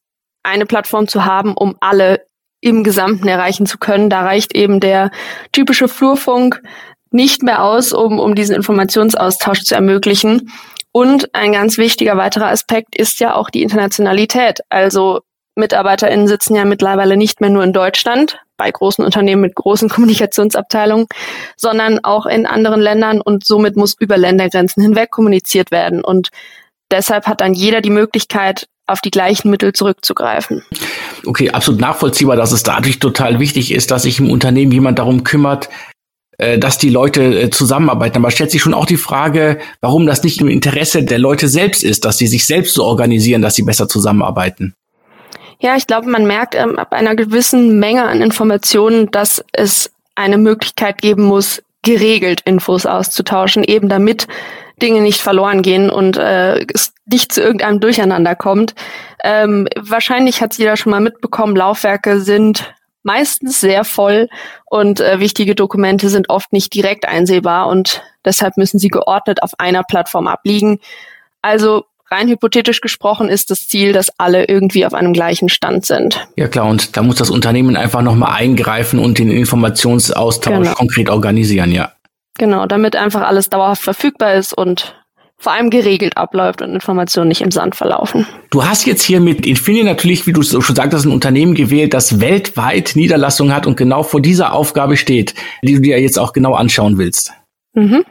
eine 0.43 0.65
Plattform 0.65 1.07
zu 1.07 1.25
haben, 1.25 1.53
um 1.53 1.75
alle 1.79 2.25
im 2.59 2.83
Gesamten 2.83 3.27
erreichen 3.27 3.67
zu 3.67 3.77
können. 3.77 4.09
Da 4.09 4.21
reicht 4.21 4.55
eben 4.55 4.79
der 4.79 5.11
typische 5.51 5.87
Flurfunk 5.87 6.61
nicht 7.11 7.43
mehr 7.43 7.63
aus, 7.63 7.93
um, 7.93 8.19
um 8.19 8.33
diesen 8.33 8.55
Informationsaustausch 8.55 9.61
zu 9.61 9.75
ermöglichen. 9.75 10.51
Und 10.91 11.33
ein 11.35 11.51
ganz 11.53 11.77
wichtiger 11.77 12.17
weiterer 12.17 12.47
Aspekt 12.47 12.95
ist 12.95 13.19
ja 13.19 13.35
auch 13.35 13.51
die 13.51 13.61
Internationalität. 13.61 14.61
Also 14.69 15.19
MitarbeiterInnen 15.55 16.27
sitzen 16.27 16.55
ja 16.55 16.65
mittlerweile 16.65 17.17
nicht 17.17 17.41
mehr 17.41 17.49
nur 17.49 17.63
in 17.63 17.73
Deutschland 17.73 18.39
bei 18.61 18.69
großen 18.69 19.03
Unternehmen 19.03 19.41
mit 19.41 19.55
großen 19.55 19.89
Kommunikationsabteilungen, 19.95 21.07
sondern 21.57 21.99
auch 22.03 22.27
in 22.27 22.45
anderen 22.45 22.79
Ländern 22.79 23.21
und 23.21 23.43
somit 23.43 23.75
muss 23.75 23.95
über 23.99 24.17
Ländergrenzen 24.17 24.83
hinweg 24.83 25.09
kommuniziert 25.09 25.71
werden. 25.71 26.03
Und 26.03 26.29
deshalb 26.91 27.25
hat 27.25 27.41
dann 27.41 27.55
jeder 27.55 27.81
die 27.81 27.89
Möglichkeit, 27.89 28.67
auf 28.85 28.99
die 28.99 29.09
gleichen 29.09 29.49
Mittel 29.49 29.73
zurückzugreifen. 29.73 30.63
Okay, 31.25 31.49
absolut 31.49 31.81
nachvollziehbar, 31.81 32.35
dass 32.35 32.51
es 32.51 32.61
dadurch 32.61 32.99
total 32.99 33.39
wichtig 33.39 33.71
ist, 33.71 33.89
dass 33.89 34.03
sich 34.03 34.19
im 34.19 34.29
Unternehmen 34.29 34.71
jemand 34.71 34.99
darum 34.99 35.23
kümmert, 35.23 35.69
äh, 36.37 36.59
dass 36.59 36.77
die 36.77 36.89
Leute 36.89 37.23
äh, 37.23 37.49
zusammenarbeiten. 37.49 38.17
Aber 38.17 38.31
stellt 38.31 38.51
sich 38.51 38.61
schon 38.61 38.73
auch 38.73 38.85
die 38.85 38.97
Frage, 38.97 39.59
warum 39.79 40.05
das 40.05 40.23
nicht 40.23 40.41
im 40.41 40.49
Interesse 40.49 41.03
der 41.03 41.19
Leute 41.19 41.47
selbst 41.47 41.83
ist, 41.83 42.05
dass 42.05 42.17
sie 42.17 42.27
sich 42.27 42.45
selbst 42.45 42.75
so 42.75 42.83
organisieren, 42.83 43.41
dass 43.41 43.55
sie 43.55 43.63
besser 43.63 43.87
zusammenarbeiten. 43.87 44.73
Ja, 45.61 45.75
ich 45.75 45.85
glaube, 45.85 46.09
man 46.09 46.25
merkt 46.25 46.55
ähm, 46.55 46.79
ab 46.79 46.91
einer 46.91 47.15
gewissen 47.15 47.77
Menge 47.77 48.05
an 48.05 48.19
Informationen, 48.19 49.11
dass 49.11 49.45
es 49.53 49.91
eine 50.15 50.39
Möglichkeit 50.39 50.99
geben 51.01 51.23
muss, 51.23 51.61
geregelt 51.83 52.41
Infos 52.45 52.87
auszutauschen, 52.87 53.63
eben 53.63 53.87
damit 53.87 54.27
Dinge 54.81 55.01
nicht 55.01 55.21
verloren 55.21 55.61
gehen 55.61 55.91
und 55.91 56.17
äh, 56.17 56.65
es 56.73 56.93
nicht 57.05 57.31
zu 57.31 57.41
irgendeinem 57.41 57.79
Durcheinander 57.79 58.35
kommt. 58.35 58.73
Ähm, 59.23 59.67
wahrscheinlich 59.79 60.41
hat 60.41 60.57
jeder 60.57 60.77
schon 60.77 60.91
mal 60.91 60.99
mitbekommen, 60.99 61.55
Laufwerke 61.55 62.21
sind 62.21 62.73
meistens 63.03 63.61
sehr 63.61 63.83
voll 63.83 64.29
und 64.65 64.99
äh, 64.99 65.19
wichtige 65.19 65.53
Dokumente 65.53 66.09
sind 66.09 66.29
oft 66.29 66.53
nicht 66.53 66.73
direkt 66.73 67.07
einsehbar 67.07 67.67
und 67.67 68.01
deshalb 68.25 68.57
müssen 68.57 68.79
sie 68.79 68.89
geordnet 68.89 69.43
auf 69.43 69.51
einer 69.59 69.83
Plattform 69.83 70.27
abliegen. 70.27 70.79
Also 71.43 71.85
rein 72.11 72.27
hypothetisch 72.27 72.81
gesprochen 72.81 73.29
ist 73.29 73.49
das 73.49 73.67
Ziel, 73.67 73.93
dass 73.93 74.09
alle 74.17 74.45
irgendwie 74.47 74.85
auf 74.85 74.93
einem 74.93 75.13
gleichen 75.13 75.49
Stand 75.49 75.85
sind. 75.85 76.27
Ja 76.35 76.47
klar, 76.47 76.67
und 76.67 76.97
da 76.97 77.01
muss 77.01 77.15
das 77.15 77.29
Unternehmen 77.29 77.75
einfach 77.75 78.01
nochmal 78.01 78.33
eingreifen 78.33 78.99
und 78.99 79.17
den 79.17 79.31
Informationsaustausch 79.31 80.57
genau. 80.57 80.73
konkret 80.73 81.09
organisieren, 81.09 81.71
ja. 81.71 81.91
Genau, 82.37 82.65
damit 82.65 82.95
einfach 82.95 83.21
alles 83.21 83.49
dauerhaft 83.49 83.81
verfügbar 83.81 84.35
ist 84.35 84.53
und 84.53 84.95
vor 85.37 85.53
allem 85.53 85.71
geregelt 85.71 86.17
abläuft 86.17 86.61
und 86.61 86.71
Informationen 86.73 87.27
nicht 87.27 87.41
im 87.41 87.49
Sand 87.49 87.75
verlaufen. 87.75 88.27
Du 88.51 88.63
hast 88.63 88.85
jetzt 88.85 89.01
hier 89.01 89.19
mit 89.19 89.45
Infineon 89.45 89.87
natürlich, 89.87 90.27
wie 90.27 90.33
du 90.33 90.43
schon 90.43 90.75
sagtest, 90.75 91.05
ein 91.05 91.11
Unternehmen 91.11 91.55
gewählt, 91.55 91.95
das 91.95 92.19
weltweit 92.19 92.91
Niederlassungen 92.95 93.53
hat 93.53 93.65
und 93.65 93.75
genau 93.75 94.03
vor 94.03 94.21
dieser 94.21 94.53
Aufgabe 94.53 94.97
steht, 94.97 95.33
die 95.63 95.73
du 95.73 95.81
dir 95.81 95.99
jetzt 95.99 96.19
auch 96.19 96.33
genau 96.33 96.53
anschauen 96.53 96.99
willst. 96.99 97.33
Mhm. 97.73 98.05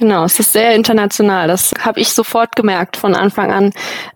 Genau, 0.00 0.24
es 0.24 0.40
ist 0.40 0.54
sehr 0.54 0.74
international. 0.74 1.46
Das 1.46 1.72
habe 1.78 2.00
ich 2.00 2.08
sofort 2.08 2.56
gemerkt 2.56 2.96
von 2.96 3.14
Anfang 3.14 3.52
an. 3.52 3.72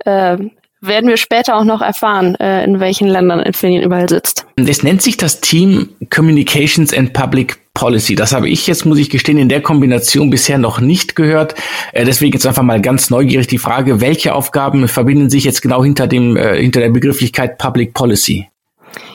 Äh, 0.06 0.38
werden 0.80 1.08
wir 1.10 1.18
später 1.18 1.56
auch 1.56 1.64
noch 1.64 1.82
erfahren, 1.82 2.34
äh, 2.36 2.64
in 2.64 2.80
welchen 2.80 3.06
Ländern 3.06 3.40
Infineon 3.40 3.82
überall 3.82 4.08
sitzt. 4.08 4.46
Es 4.56 4.82
nennt 4.82 5.02
sich 5.02 5.18
das 5.18 5.40
Team 5.40 5.90
Communications 6.08 6.92
and 6.94 7.12
Public 7.12 7.58
Policy. 7.74 8.14
Das 8.14 8.32
habe 8.32 8.48
ich 8.48 8.66
jetzt, 8.66 8.86
muss 8.86 8.98
ich 8.98 9.10
gestehen, 9.10 9.36
in 9.36 9.50
der 9.50 9.60
Kombination 9.60 10.30
bisher 10.30 10.56
noch 10.56 10.80
nicht 10.80 11.16
gehört. 11.16 11.54
Äh, 11.92 12.06
deswegen 12.06 12.32
jetzt 12.32 12.46
einfach 12.46 12.62
mal 12.62 12.80
ganz 12.80 13.10
neugierig 13.10 13.46
die 13.46 13.58
Frage, 13.58 14.00
welche 14.00 14.34
Aufgaben 14.34 14.88
verbinden 14.88 15.28
sich 15.28 15.44
jetzt 15.44 15.60
genau 15.60 15.84
hinter 15.84 16.06
dem, 16.06 16.38
äh, 16.38 16.60
hinter 16.60 16.80
der 16.80 16.90
Begrifflichkeit 16.90 17.58
Public 17.58 17.92
Policy? 17.92 18.48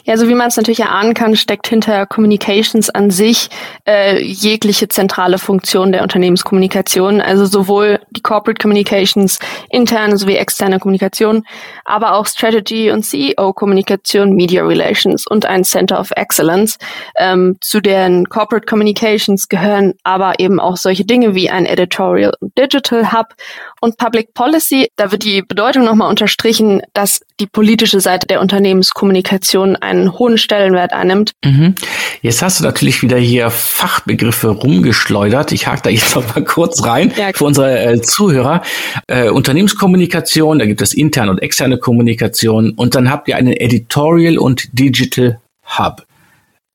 Ja, 0.09 0.17
so 0.17 0.27
wie 0.27 0.33
man 0.33 0.47
es 0.47 0.57
natürlich 0.57 0.79
erahnen 0.79 1.13
kann, 1.13 1.35
steckt 1.35 1.67
hinter 1.67 2.07
Communications 2.07 2.89
an 2.89 3.11
sich 3.11 3.51
äh, 3.87 4.19
jegliche 4.19 4.87
zentrale 4.87 5.37
Funktion 5.37 5.91
der 5.91 6.01
Unternehmenskommunikation, 6.01 7.21
also 7.21 7.45
sowohl 7.45 7.99
die 8.09 8.21
Corporate 8.21 8.59
Communications, 8.59 9.37
interne 9.69 10.17
sowie 10.17 10.37
externe 10.37 10.79
Kommunikation, 10.79 11.43
aber 11.85 12.15
auch 12.15 12.25
Strategy 12.25 12.89
und 12.89 13.03
CEO-Kommunikation, 13.03 14.31
Media 14.31 14.65
Relations 14.65 15.27
und 15.27 15.45
ein 15.45 15.63
Center 15.63 15.99
of 15.99 16.09
Excellence. 16.15 16.79
Ähm, 17.15 17.57
zu 17.61 17.79
den 17.79 18.29
Corporate 18.29 18.65
Communications 18.65 19.47
gehören 19.47 19.93
aber 20.03 20.39
eben 20.39 20.59
auch 20.59 20.77
solche 20.77 21.05
Dinge 21.05 21.35
wie 21.35 21.51
ein 21.51 21.67
Editorial 21.67 22.33
und 22.39 22.57
Digital 22.57 23.11
Hub 23.11 23.35
und 23.81 23.97
Public 23.97 24.33
Policy. 24.33 24.87
Da 24.95 25.11
wird 25.11 25.23
die 25.23 25.41
Bedeutung 25.41 25.85
nochmal 25.85 26.09
unterstrichen, 26.09 26.81
dass 26.93 27.21
die 27.39 27.47
politische 27.47 27.99
Seite 27.99 28.27
der 28.27 28.41
Unternehmenskommunikation 28.41 29.75
einen 29.75 30.17
hohen 30.17 30.37
Stellenwert 30.37 30.93
annimmt. 30.93 31.31
Mhm. 31.43 31.75
Jetzt 32.21 32.41
hast 32.41 32.59
du 32.59 32.63
natürlich 32.63 33.01
wieder 33.01 33.17
hier 33.17 33.49
Fachbegriffe 33.49 34.49
rumgeschleudert. 34.49 35.51
Ich 35.51 35.67
hake 35.67 35.81
da 35.83 35.89
jetzt 35.89 36.15
noch 36.15 36.35
mal 36.35 36.43
kurz 36.43 36.83
rein 36.83 37.13
ja. 37.15 37.31
für 37.33 37.45
unsere 37.45 37.79
äh, 37.79 38.01
Zuhörer. 38.01 38.61
Äh, 39.07 39.29
Unternehmenskommunikation, 39.29 40.59
da 40.59 40.65
gibt 40.65 40.81
es 40.81 40.93
interne 40.93 41.31
und 41.31 41.39
externe 41.39 41.77
Kommunikation 41.77 42.71
und 42.71 42.95
dann 42.95 43.09
habt 43.09 43.27
ihr 43.27 43.37
einen 43.37 43.53
Editorial 43.53 44.37
und 44.37 44.67
Digital 44.73 45.39
Hub. 45.77 46.05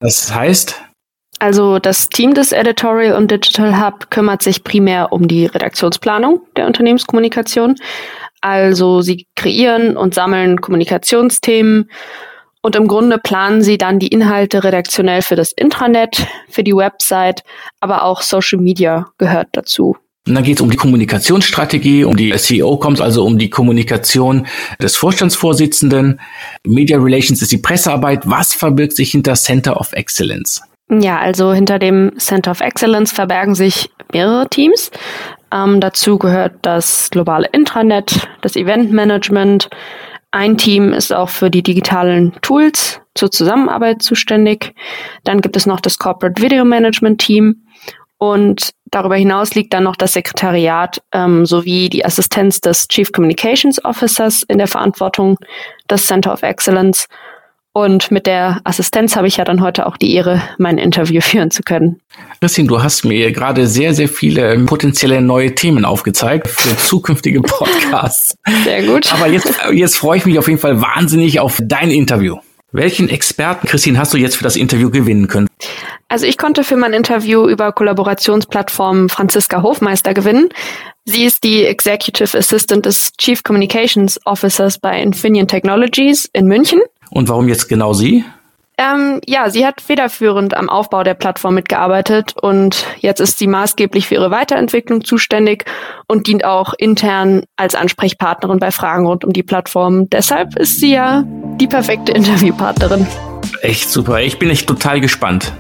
Das 0.01 0.35
heißt, 0.35 0.81
also 1.39 1.79
das 1.79 2.09
Team 2.09 2.35
des 2.35 2.53
Editorial 2.53 3.17
und 3.17 3.31
Digital 3.31 3.81
Hub 3.81 4.11
kümmert 4.11 4.43
sich 4.43 4.65
primär 4.65 5.13
um 5.13 5.29
die 5.29 5.47
Redaktionsplanung 5.47 6.43
der 6.57 6.67
Unternehmenskommunikation. 6.67 7.77
Also 8.41 9.01
sie 9.03 9.27
kreieren 9.37 9.97
und 9.97 10.15
sammeln 10.15 10.61
Kommunikationsthemen 10.61 11.91
und 12.65 12.77
im 12.77 12.89
Grunde 12.89 13.19
planen 13.19 13.63
sie 13.63 13.77
dann 13.77 13.99
die 13.99 14.09
Inhalte 14.09 14.65
redaktionell 14.65 15.21
für 15.21 15.37
das 15.37 15.53
Intranet, 15.53 16.27
für 16.49 16.65
die 16.65 16.75
Website, 16.75 17.43
aber 17.81 18.05
auch 18.05 18.23
Social 18.23 18.59
Media 18.59 19.09
gehört 19.19 19.49
dazu. 19.53 19.97
Und 20.27 20.35
dann 20.35 20.45
geht 20.45 20.57
es 20.57 20.63
um 20.63 20.71
die 20.71 20.79
Kommunikationsstrategie, 20.79 22.05
um 22.05 22.17
die 22.17 22.35
CEO 22.35 22.79
kommt 22.79 23.03
also 23.03 23.23
um 23.23 23.37
die 23.37 23.51
Kommunikation 23.51 24.47
des 24.81 24.97
Vorstandsvorsitzenden. 24.97 26.21
Media 26.67 26.97
Relations 26.97 27.43
ist 27.43 27.53
die 27.53 27.59
Pressearbeit. 27.59 28.23
Was 28.25 28.55
verbirgt 28.55 28.97
sich 28.97 29.11
hinter 29.11 29.35
Center 29.35 29.79
of 29.79 29.93
Excellence? 29.93 30.63
Ja, 30.91 31.19
also 31.19 31.53
hinter 31.53 31.79
dem 31.79 32.13
Center 32.19 32.51
of 32.51 32.61
Excellence 32.61 33.13
verbergen 33.13 33.55
sich 33.55 33.91
mehrere 34.13 34.49
Teams. 34.49 34.91
Ähm, 35.51 35.81
dazu 35.81 36.19
gehört 36.19 36.55
das 36.63 37.11
globale 37.11 37.49
Intranet, 37.53 38.29
das 38.43 38.57
Eventmanagement. 38.57 39.71
Ein 40.31 40.59
Team 40.59 40.93
ist 40.93 41.13
auch 41.13 41.29
für 41.31 41.51
die 41.51 41.63
digitalen 41.63 42.33
Tools 42.43 43.01
zur 43.15 43.31
Zusammenarbeit 43.31 44.03
zuständig. 44.03 44.75
Dann 45.23 45.41
gibt 45.41 45.57
es 45.57 45.65
noch 45.65 45.81
das 45.81 45.99
Corporate 45.99 46.43
Video 46.43 46.65
Management 46.65 47.21
Team. 47.21 47.63
Und 48.19 48.71
darüber 48.87 49.17
hinaus 49.17 49.55
liegt 49.55 49.73
dann 49.75 49.85
noch 49.85 49.97
das 49.97 50.13
Sekretariat 50.15 51.03
ähm, 51.13 51.47
sowie 51.47 51.89
die 51.89 52.05
Assistenz 52.05 52.61
des 52.61 52.89
Chief 52.89 53.11
Communications 53.13 53.85
Officers 53.85 54.43
in 54.49 54.59
der 54.59 54.67
Verantwortung, 54.67 55.37
das 55.89 56.07
Center 56.07 56.33
of 56.33 56.43
Excellence 56.43 57.07
und 57.75 58.13
mit 58.13 58.27
der 58.27 58.61
Assistenz 58.63 59.17
habe 59.17 59.27
ich 59.27 59.37
ja 59.37 59.45
dann 59.45 59.61
heute 59.61 59.87
auch 59.87 59.97
die 59.97 60.15
Ehre, 60.15 60.41
mein 60.59 60.79
Interview 60.79 61.21
führen 61.23 61.51
zu 61.51 61.63
können. 61.63 62.01
Christine, 62.41 62.69
du 62.69 62.83
hast 62.83 63.05
mir 63.05 63.33
gerade 63.33 63.67
sehr, 63.67 63.93
sehr 63.95 64.09
viele 64.09 64.59
potenzielle 64.61 65.21
neue 65.21 65.55
Themen 65.55 65.85
aufgezeigt 65.85 66.49
für 66.49 66.77
zukünftige 66.77 67.41
Podcasts. 67.43 68.37
Sehr 68.63 68.85
gut. 68.85 69.13
Aber 69.13 69.29
jetzt, 69.29 69.53
jetzt 69.73 69.97
freue 69.97 70.19
ich 70.19 70.25
mich 70.25 70.39
auf 70.39 70.49
jeden 70.49 70.61
Fall 70.61 70.81
wahnsinnig 70.81 71.41
auf 71.41 71.61
dein 71.63 71.91
Interview. 71.91 72.37
Welchen 72.71 73.09
Experten, 73.09 73.67
Christine, 73.67 73.99
hast 73.99 74.15
du 74.15 74.19
jetzt 74.19 74.37
für 74.37 74.45
das 74.45 74.57
Interview 74.57 74.91
gewinnen 74.91 75.29
können? 75.29 75.47
Also 76.09 76.27
ich 76.27 76.39
konnte 76.39 76.65
für 76.65 76.77
mein 76.77 76.93
Interview 76.93 77.49
über 77.49 77.73
Kollaborationsplattform 77.73 79.09
Franziska 79.09 79.63
Hofmeister 79.63 80.15
gewinnen. 80.15 80.49
Sie 81.05 81.25
ist 81.25 81.45
die 81.45 81.65
Executive 81.65 82.37
Assistant 82.37 82.87
des 82.87 83.13
Chief 83.19 83.43
Communications 83.43 84.19
Officers 84.25 84.79
bei 84.79 85.01
Infineon 85.03 85.47
Technologies 85.47 86.29
in 86.33 86.47
München. 86.47 86.81
Und 87.11 87.29
warum 87.29 87.49
jetzt 87.49 87.69
genau 87.69 87.93
sie? 87.93 88.25
Ähm, 88.77 89.21
ja, 89.27 89.51
sie 89.51 89.65
hat 89.65 89.81
federführend 89.81 90.57
am 90.57 90.69
Aufbau 90.69 91.05
der 91.05 91.15
Plattform 91.15 91.55
mitgearbeitet 91.55 92.35
und 92.43 92.87
jetzt 92.99 93.21
ist 93.21 93.39
sie 93.39 93.47
maßgeblich 93.47 94.09
für 94.09 94.15
ihre 94.15 94.33
Weiterentwicklung 94.33 95.05
zuständig 95.05 95.65
und 96.09 96.27
dient 96.27 96.45
auch 96.45 96.75
intern 96.77 97.45
als 97.55 97.77
Ansprechpartnerin 97.77 98.59
bei 98.59 98.73
Fragen 98.73 99.07
rund 99.07 99.25
um 99.25 99.33
die 99.33 99.45
Plattform. 99.45 100.11
Deshalb 100.11 100.57
ist 100.57 100.81
sie 100.81 100.93
ja 100.93 101.23
die 101.61 101.69
perfekte 101.69 102.11
Interviewpartnerin. 102.11 103.07
Echt 103.63 103.91
super. 103.91 104.21
Ich 104.21 104.41
bin 104.41 104.51
echt 104.51 104.67
total 104.67 105.01
gespannt. 105.01 105.53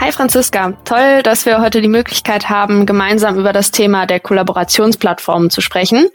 Hi 0.00 0.12
Franziska, 0.12 0.74
toll, 0.84 1.22
dass 1.24 1.44
wir 1.44 1.60
heute 1.60 1.80
die 1.80 1.88
Möglichkeit 1.88 2.50
haben, 2.50 2.86
gemeinsam 2.86 3.36
über 3.38 3.52
das 3.52 3.70
Thema 3.72 4.06
der 4.06 4.20
Kollaborationsplattformen 4.20 5.50
zu 5.50 5.60
sprechen. 5.60 6.08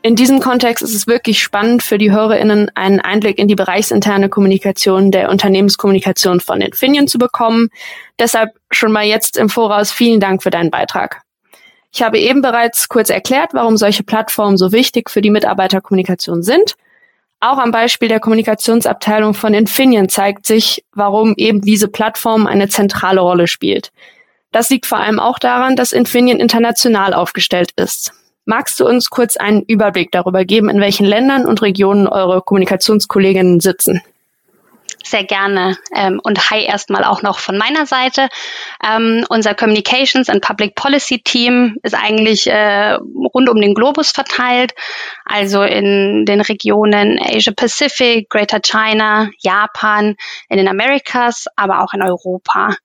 In 0.00 0.14
diesem 0.14 0.38
Kontext 0.38 0.84
ist 0.84 0.94
es 0.94 1.08
wirklich 1.08 1.42
spannend 1.42 1.82
für 1.82 1.98
die 1.98 2.12
HörerInnen, 2.12 2.70
einen 2.76 3.00
Einblick 3.00 3.38
in 3.38 3.48
die 3.48 3.56
bereichsinterne 3.56 4.28
Kommunikation 4.28 5.10
der 5.10 5.28
Unternehmenskommunikation 5.28 6.40
von 6.40 6.60
Infineon 6.60 7.08
zu 7.08 7.18
bekommen. 7.18 7.68
Deshalb 8.18 8.50
schon 8.70 8.92
mal 8.92 9.04
jetzt 9.04 9.36
im 9.36 9.48
Voraus 9.48 9.90
vielen 9.90 10.20
Dank 10.20 10.42
für 10.42 10.50
deinen 10.50 10.70
Beitrag. 10.70 11.22
Ich 11.92 12.02
habe 12.02 12.18
eben 12.18 12.42
bereits 12.42 12.88
kurz 12.88 13.10
erklärt, 13.10 13.54
warum 13.54 13.76
solche 13.76 14.04
Plattformen 14.04 14.56
so 14.56 14.70
wichtig 14.70 15.10
für 15.10 15.20
die 15.20 15.30
Mitarbeiterkommunikation 15.30 16.42
sind. 16.44 16.74
Auch 17.40 17.58
am 17.58 17.72
Beispiel 17.72 18.08
der 18.08 18.20
Kommunikationsabteilung 18.20 19.34
von 19.34 19.52
Infineon 19.52 20.08
zeigt 20.08 20.46
sich, 20.46 20.84
warum 20.92 21.34
eben 21.36 21.60
diese 21.60 21.88
Plattform 21.88 22.46
eine 22.46 22.68
zentrale 22.68 23.20
Rolle 23.20 23.48
spielt. 23.48 23.90
Das 24.52 24.70
liegt 24.70 24.86
vor 24.86 24.98
allem 24.98 25.18
auch 25.18 25.38
daran, 25.38 25.74
dass 25.74 25.92
Infineon 25.92 26.40
international 26.40 27.14
aufgestellt 27.14 27.72
ist. 27.76 28.12
Magst 28.50 28.80
du 28.80 28.86
uns 28.86 29.10
kurz 29.10 29.36
einen 29.36 29.60
Überblick 29.60 30.10
darüber 30.10 30.46
geben, 30.46 30.70
in 30.70 30.80
welchen 30.80 31.04
Ländern 31.04 31.44
und 31.44 31.60
Regionen 31.60 32.08
eure 32.08 32.40
Kommunikationskolleginnen 32.40 33.60
sitzen? 33.60 34.00
Sehr 35.04 35.24
gerne. 35.24 35.76
Ähm, 35.94 36.18
und 36.22 36.50
hi 36.50 36.64
erstmal 36.64 37.04
auch 37.04 37.20
noch 37.20 37.40
von 37.40 37.58
meiner 37.58 37.84
Seite. 37.84 38.30
Ähm, 38.82 39.26
unser 39.28 39.54
Communications 39.54 40.30
and 40.30 40.40
Public 40.40 40.74
Policy 40.76 41.20
Team 41.22 41.76
ist 41.82 41.94
eigentlich 41.94 42.46
äh, 42.46 42.92
rund 43.34 43.50
um 43.50 43.60
den 43.60 43.74
Globus 43.74 44.12
verteilt, 44.12 44.72
also 45.26 45.62
in 45.62 46.24
den 46.24 46.40
Regionen 46.40 47.20
Asia 47.22 47.52
Pacific, 47.54 48.30
Greater 48.30 48.60
China, 48.60 49.28
Japan, 49.40 50.16
in 50.48 50.56
den 50.56 50.68
Americas, 50.68 51.48
aber 51.54 51.84
auch 51.84 51.92
in 51.92 52.02
Europa 52.02 52.76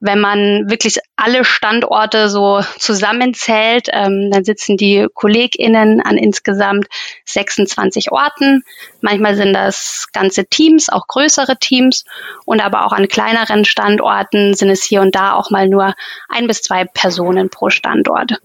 wenn 0.00 0.20
man 0.20 0.70
wirklich 0.70 0.98
alle 1.16 1.44
Standorte 1.44 2.28
so 2.28 2.60
zusammenzählt, 2.78 3.88
ähm, 3.92 4.30
dann 4.30 4.44
sitzen 4.44 4.76
die 4.76 5.08
KollegInnen 5.12 6.00
an 6.00 6.16
insgesamt 6.16 6.86
26 7.24 8.12
Orten. 8.12 8.62
Manchmal 9.00 9.34
sind 9.34 9.54
das 9.54 10.08
ganze 10.12 10.46
Teams, 10.46 10.88
auch 10.88 11.08
größere 11.08 11.58
Teams. 11.58 12.04
Und 12.44 12.64
aber 12.64 12.86
auch 12.86 12.92
an 12.92 13.08
kleineren 13.08 13.64
Standorten 13.64 14.54
sind 14.54 14.70
es 14.70 14.84
hier 14.84 15.00
und 15.00 15.14
da 15.14 15.32
auch 15.32 15.50
mal 15.50 15.68
nur 15.68 15.94
ein 16.28 16.46
bis 16.46 16.62
zwei 16.62 16.84
Personen 16.84 17.50
pro 17.50 17.70
Standort. 17.70 18.40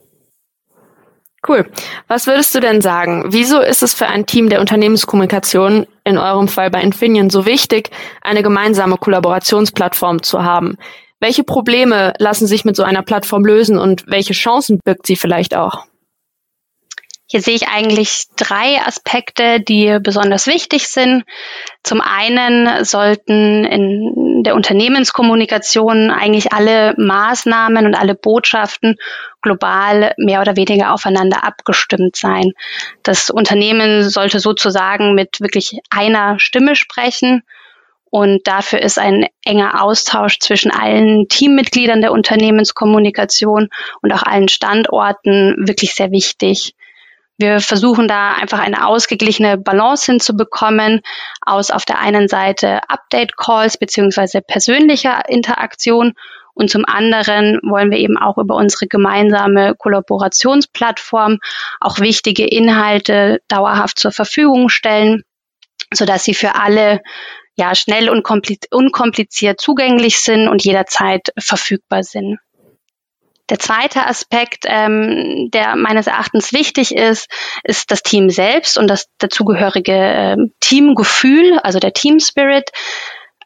Cool. 1.45 1.69
Was 2.07 2.25
würdest 2.25 2.55
du 2.55 2.61
denn 2.61 2.81
sagen? 2.81 3.25
Wieso 3.27 3.59
ist 3.59 3.83
es 3.83 3.93
für 3.93 4.07
ein 4.07 4.25
Team 4.25 4.49
der 4.49 4.61
Unternehmenskommunikation, 4.61 5.85
in 6.05 6.17
eurem 6.17 6.47
Fall 6.47 6.71
bei 6.71 6.81
Infineon, 6.81 7.29
so 7.29 7.45
wichtig, 7.45 7.89
eine 8.21 8.43
gemeinsame 8.43 8.97
Kollaborationsplattform 8.97 10.23
zu 10.23 10.43
haben? 10.43 10.77
Welche 11.23 11.45
Probleme 11.45 12.11
lassen 12.17 12.47
sich 12.47 12.65
mit 12.65 12.75
so 12.75 12.83
einer 12.83 13.01
Plattform 13.01 13.45
lösen 13.45 13.77
und 13.77 14.03
welche 14.07 14.33
Chancen 14.33 14.81
birgt 14.83 15.07
sie 15.07 15.15
vielleicht 15.15 15.55
auch? 15.55 15.85
Hier 17.27 17.41
sehe 17.41 17.55
ich 17.55 17.69
eigentlich 17.69 18.25
drei 18.35 18.81
Aspekte, 18.85 19.61
die 19.61 19.99
besonders 20.03 20.47
wichtig 20.47 20.89
sind. 20.89 21.23
Zum 21.81 22.01
einen 22.01 22.83
sollten 22.83 23.63
in 23.63 24.43
der 24.43 24.53
Unternehmenskommunikation 24.53 26.11
eigentlich 26.11 26.51
alle 26.51 26.93
Maßnahmen 26.97 27.85
und 27.85 27.95
alle 27.95 28.15
Botschaften 28.15 28.97
global 29.41 30.13
mehr 30.17 30.41
oder 30.41 30.57
weniger 30.57 30.93
aufeinander 30.93 31.45
abgestimmt 31.45 32.17
sein. 32.17 32.51
Das 33.01 33.29
Unternehmen 33.29 34.09
sollte 34.09 34.41
sozusagen 34.41 35.15
mit 35.15 35.39
wirklich 35.39 35.79
einer 35.89 36.37
Stimme 36.37 36.75
sprechen 36.75 37.43
Und 38.13 38.45
dafür 38.45 38.79
ist 38.79 38.99
ein 38.99 39.25
enger 39.43 39.81
Austausch 39.81 40.37
zwischen 40.37 40.69
allen 40.69 41.27
Teammitgliedern 41.29 41.99
der 41.99 42.11
Unternehmenskommunikation 42.11 43.69
und 44.03 44.11
auch 44.13 44.21
allen 44.21 44.49
Standorten 44.49 45.55
wirklich 45.67 45.95
sehr 45.95 46.11
wichtig. 46.11 46.75
Wir 47.39 47.59
versuchen 47.59 48.07
da 48.07 48.33
einfach 48.33 48.59
eine 48.59 48.85
ausgeglichene 48.85 49.57
Balance 49.57 50.11
hinzubekommen 50.11 51.01
aus 51.41 51.71
auf 51.71 51.85
der 51.85 52.01
einen 52.01 52.27
Seite 52.27 52.81
Update-Calls 52.87 53.79
beziehungsweise 53.79 54.41
persönlicher 54.41 55.27
Interaktion 55.27 56.13
und 56.53 56.69
zum 56.69 56.85
anderen 56.85 57.59
wollen 57.63 57.89
wir 57.89 57.97
eben 57.97 58.19
auch 58.19 58.37
über 58.37 58.53
unsere 58.53 58.85
gemeinsame 58.85 59.73
Kollaborationsplattform 59.73 61.39
auch 61.79 61.97
wichtige 61.97 62.45
Inhalte 62.45 63.41
dauerhaft 63.47 63.97
zur 63.97 64.11
Verfügung 64.11 64.69
stellen, 64.69 65.23
sodass 65.91 66.23
sie 66.23 66.35
für 66.35 66.53
alle 66.53 67.01
ja 67.55 67.75
schnell 67.75 68.09
und 68.09 68.23
unkompliziert 68.71 69.61
zugänglich 69.61 70.19
sind 70.19 70.47
und 70.47 70.63
jederzeit 70.63 71.29
verfügbar 71.37 72.03
sind. 72.03 72.39
Der 73.49 73.59
zweite 73.59 74.07
Aspekt, 74.07 74.63
ähm, 74.67 75.49
der 75.53 75.75
meines 75.75 76.07
Erachtens 76.07 76.53
wichtig 76.53 76.95
ist, 76.95 77.27
ist 77.63 77.91
das 77.91 78.01
Team 78.01 78.29
selbst 78.29 78.77
und 78.77 78.87
das 78.87 79.07
dazugehörige 79.17 79.93
äh, 79.93 80.37
Teamgefühl, 80.61 81.59
also 81.59 81.79
der 81.79 81.93
Team 81.93 82.19
Spirit. 82.19 82.71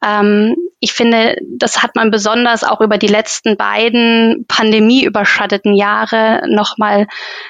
Ähm, 0.03 0.55
ich 0.79 0.93
finde, 0.93 1.37
das 1.41 1.81
hat 1.81 1.95
man 1.95 2.11
besonders 2.11 2.63
auch 2.63 2.81
über 2.81 2.97
die 2.97 3.07
letzten 3.07 3.57
beiden 3.57 4.45
pandemieüberschatteten 4.47 5.73
Jahre 5.73 6.43
nochmal 6.47 7.07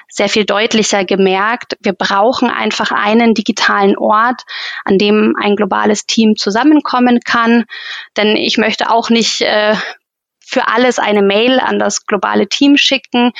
sehr 0.08 0.30
viel 0.30 0.46
deutlicher 0.46 1.04
gemerkt. 1.04 1.75
Wir 1.82 1.94
brauchen 1.94 2.50
einfach 2.50 2.92
einen 2.92 3.34
digitalen 3.34 3.98
Ort, 3.98 4.44
an 4.86 4.98
dem 4.98 5.36
ein 5.42 5.56
globales 5.58 6.06
Team 6.06 6.36
zusammenkommen 6.38 7.20
kann. 7.20 7.66
Denn 8.16 8.38
ich 8.38 8.58
möchte 8.58 8.89
auch 8.89 9.10
nicht 9.10 9.42
äh, 9.42 9.75
für 10.48 10.68
alles 10.70 10.98
eine 10.98 11.22
Mail 11.22 11.60
an 11.60 11.77
das 11.77 12.06
globale 12.06 12.48
Team 12.48 12.77
schicken. 12.77 13.34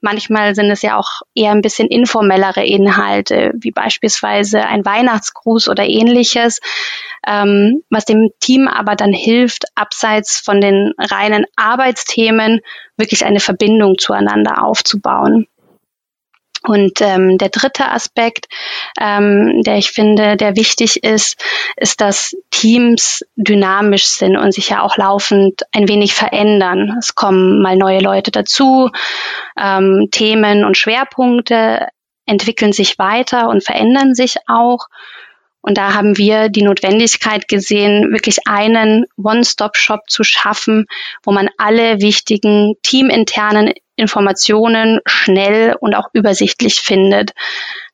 Manchmal 0.00 0.54
sind 0.54 0.70
es 0.70 0.82
ja 0.82 0.96
auch 0.96 1.22
eher 1.34 1.50
ein 1.50 1.60
bisschen 1.60 1.88
informellere 1.88 2.64
Inhalte, 2.64 3.50
wie 3.58 3.72
beispielsweise 3.72 4.64
ein 4.64 4.84
Weihnachtsgruß 4.84 5.68
oder 5.68 5.84
ähnliches, 5.84 6.60
ähm, 7.26 7.82
was 7.90 8.04
dem 8.04 8.30
Team 8.38 8.68
aber 8.68 8.94
dann 8.94 9.12
hilft, 9.12 9.64
abseits 9.74 10.38
von 10.38 10.60
den 10.60 10.92
reinen 10.98 11.46
Arbeitsthemen 11.56 12.60
wirklich 12.96 13.24
eine 13.24 13.40
Verbindung 13.40 13.98
zueinander 13.98 14.62
aufzubauen. 14.64 15.48
Und 16.64 17.00
ähm, 17.00 17.38
der 17.38 17.48
dritte 17.48 17.88
Aspekt, 17.88 18.46
ähm, 19.00 19.62
der 19.62 19.78
ich 19.78 19.90
finde, 19.90 20.36
der 20.36 20.56
wichtig 20.56 21.02
ist, 21.02 21.42
ist, 21.76 22.00
dass 22.00 22.36
Teams 22.50 23.24
dynamisch 23.36 24.06
sind 24.06 24.36
und 24.36 24.52
sich 24.52 24.68
ja 24.68 24.82
auch 24.82 24.96
laufend 24.96 25.62
ein 25.72 25.88
wenig 25.88 26.14
verändern. 26.14 26.96
Es 26.98 27.14
kommen 27.14 27.60
mal 27.62 27.76
neue 27.76 28.00
Leute 28.00 28.30
dazu, 28.30 28.90
ähm, 29.58 30.08
Themen 30.12 30.64
und 30.64 30.76
Schwerpunkte 30.76 31.88
entwickeln 32.26 32.72
sich 32.72 32.98
weiter 32.98 33.48
und 33.48 33.64
verändern 33.64 34.14
sich 34.14 34.36
auch. 34.46 34.86
Und 35.62 35.78
da 35.78 35.94
haben 35.94 36.18
wir 36.18 36.48
die 36.48 36.62
Notwendigkeit 36.62 37.46
gesehen, 37.46 38.12
wirklich 38.12 38.46
einen 38.46 39.06
One-Stop-Shop 39.16 40.00
zu 40.08 40.24
schaffen, 40.24 40.86
wo 41.22 41.30
man 41.32 41.48
alle 41.56 42.00
wichtigen 42.00 42.74
teaminternen 42.82 43.72
Informationen 43.96 45.00
schnell 45.06 45.76
und 45.78 45.94
auch 45.94 46.08
übersichtlich 46.12 46.80
findet. 46.80 47.32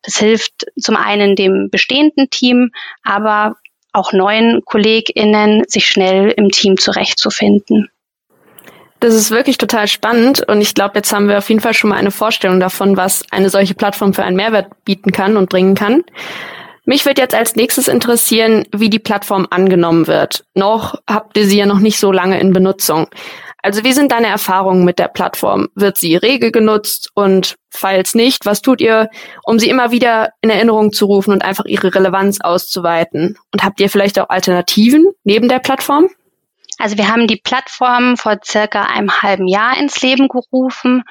Das 0.02 0.16
hilft 0.16 0.66
zum 0.78 0.96
einen 0.96 1.36
dem 1.36 1.68
bestehenden 1.70 2.30
Team, 2.30 2.70
aber 3.02 3.56
auch 3.92 4.12
neuen 4.12 4.62
KollegInnen, 4.64 5.64
sich 5.66 5.86
schnell 5.86 6.30
im 6.30 6.50
Team 6.50 6.78
zurechtzufinden. 6.78 7.90
Das 9.00 9.14
ist 9.14 9.30
wirklich 9.30 9.58
total 9.58 9.86
spannend 9.86 10.46
und 10.48 10.60
ich 10.60 10.74
glaube, 10.74 10.94
jetzt 10.96 11.12
haben 11.12 11.28
wir 11.28 11.38
auf 11.38 11.48
jeden 11.48 11.60
Fall 11.60 11.74
schon 11.74 11.90
mal 11.90 11.96
eine 11.96 12.10
Vorstellung 12.10 12.58
davon, 12.58 12.96
was 12.96 13.24
eine 13.30 13.48
solche 13.48 13.74
Plattform 13.74 14.12
für 14.12 14.24
einen 14.24 14.36
Mehrwert 14.36 14.84
bieten 14.84 15.12
kann 15.12 15.36
und 15.36 15.48
bringen 15.48 15.76
kann. 15.76 16.02
Mich 16.84 17.04
würde 17.04 17.20
jetzt 17.20 17.34
als 17.34 17.54
nächstes 17.54 17.86
interessieren, 17.86 18.66
wie 18.74 18.90
die 18.90 18.98
Plattform 18.98 19.46
angenommen 19.50 20.06
wird. 20.06 20.44
Noch 20.54 20.94
habt 21.06 21.36
ihr 21.36 21.44
sie 21.44 21.58
ja 21.58 21.66
noch 21.66 21.80
nicht 21.80 21.98
so 21.98 22.10
lange 22.10 22.40
in 22.40 22.52
Benutzung. 22.52 23.08
Also 23.68 23.84
wie 23.84 23.92
sind 23.92 24.12
deine 24.12 24.28
Erfahrungen 24.28 24.86
mit 24.86 24.98
der 24.98 25.08
Plattform? 25.08 25.68
Wird 25.74 25.98
sie 25.98 26.16
rege 26.16 26.50
genutzt 26.50 27.10
und 27.12 27.56
falls 27.68 28.14
nicht, 28.14 28.46
was 28.46 28.62
tut 28.62 28.80
ihr, 28.80 29.10
um 29.44 29.58
sie 29.58 29.68
immer 29.68 29.90
wieder 29.90 30.30
in 30.40 30.48
Erinnerung 30.48 30.90
zu 30.90 31.04
rufen 31.04 31.32
und 31.32 31.44
einfach 31.44 31.66
ihre 31.66 31.94
Relevanz 31.94 32.40
auszuweiten? 32.40 33.36
Und 33.52 33.62
habt 33.62 33.78
ihr 33.80 33.90
vielleicht 33.90 34.18
auch 34.18 34.30
Alternativen 34.30 35.08
neben 35.22 35.50
der 35.50 35.58
Plattform? 35.58 36.08
Also 36.78 36.96
wir 36.96 37.08
haben 37.08 37.26
die 37.26 37.42
Plattform 37.44 38.16
vor 38.16 38.38
circa 38.42 38.84
einem 38.84 39.20
halben 39.20 39.46
Jahr 39.46 39.76
ins 39.76 40.00
Leben 40.00 40.28
gerufen. 40.28 41.02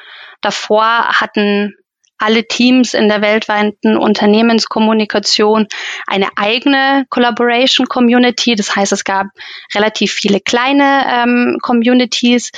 Davor 0.41 1.09
hatten 1.09 1.75
alle 2.17 2.47
Teams 2.47 2.93
in 2.93 3.07
der 3.07 3.21
weltweiten 3.21 3.97
Unternehmenskommunikation 3.97 5.67
eine 6.05 6.29
eigene 6.35 7.05
Collaboration 7.09 7.87
Community. 7.87 8.55
Das 8.55 8.75
heißt, 8.75 8.91
es 8.91 9.03
gab 9.03 9.27
relativ 9.75 10.13
viele 10.13 10.39
kleine 10.39 11.03
ähm, 11.09 11.57
Communities. 11.61 12.51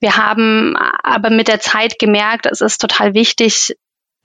Wir 0.00 0.16
haben 0.16 0.76
aber 0.76 1.30
mit 1.30 1.48
der 1.48 1.60
Zeit 1.60 1.98
gemerkt, 1.98 2.46
es 2.46 2.60
ist 2.60 2.78
total 2.78 3.14
wichtig, 3.14 3.76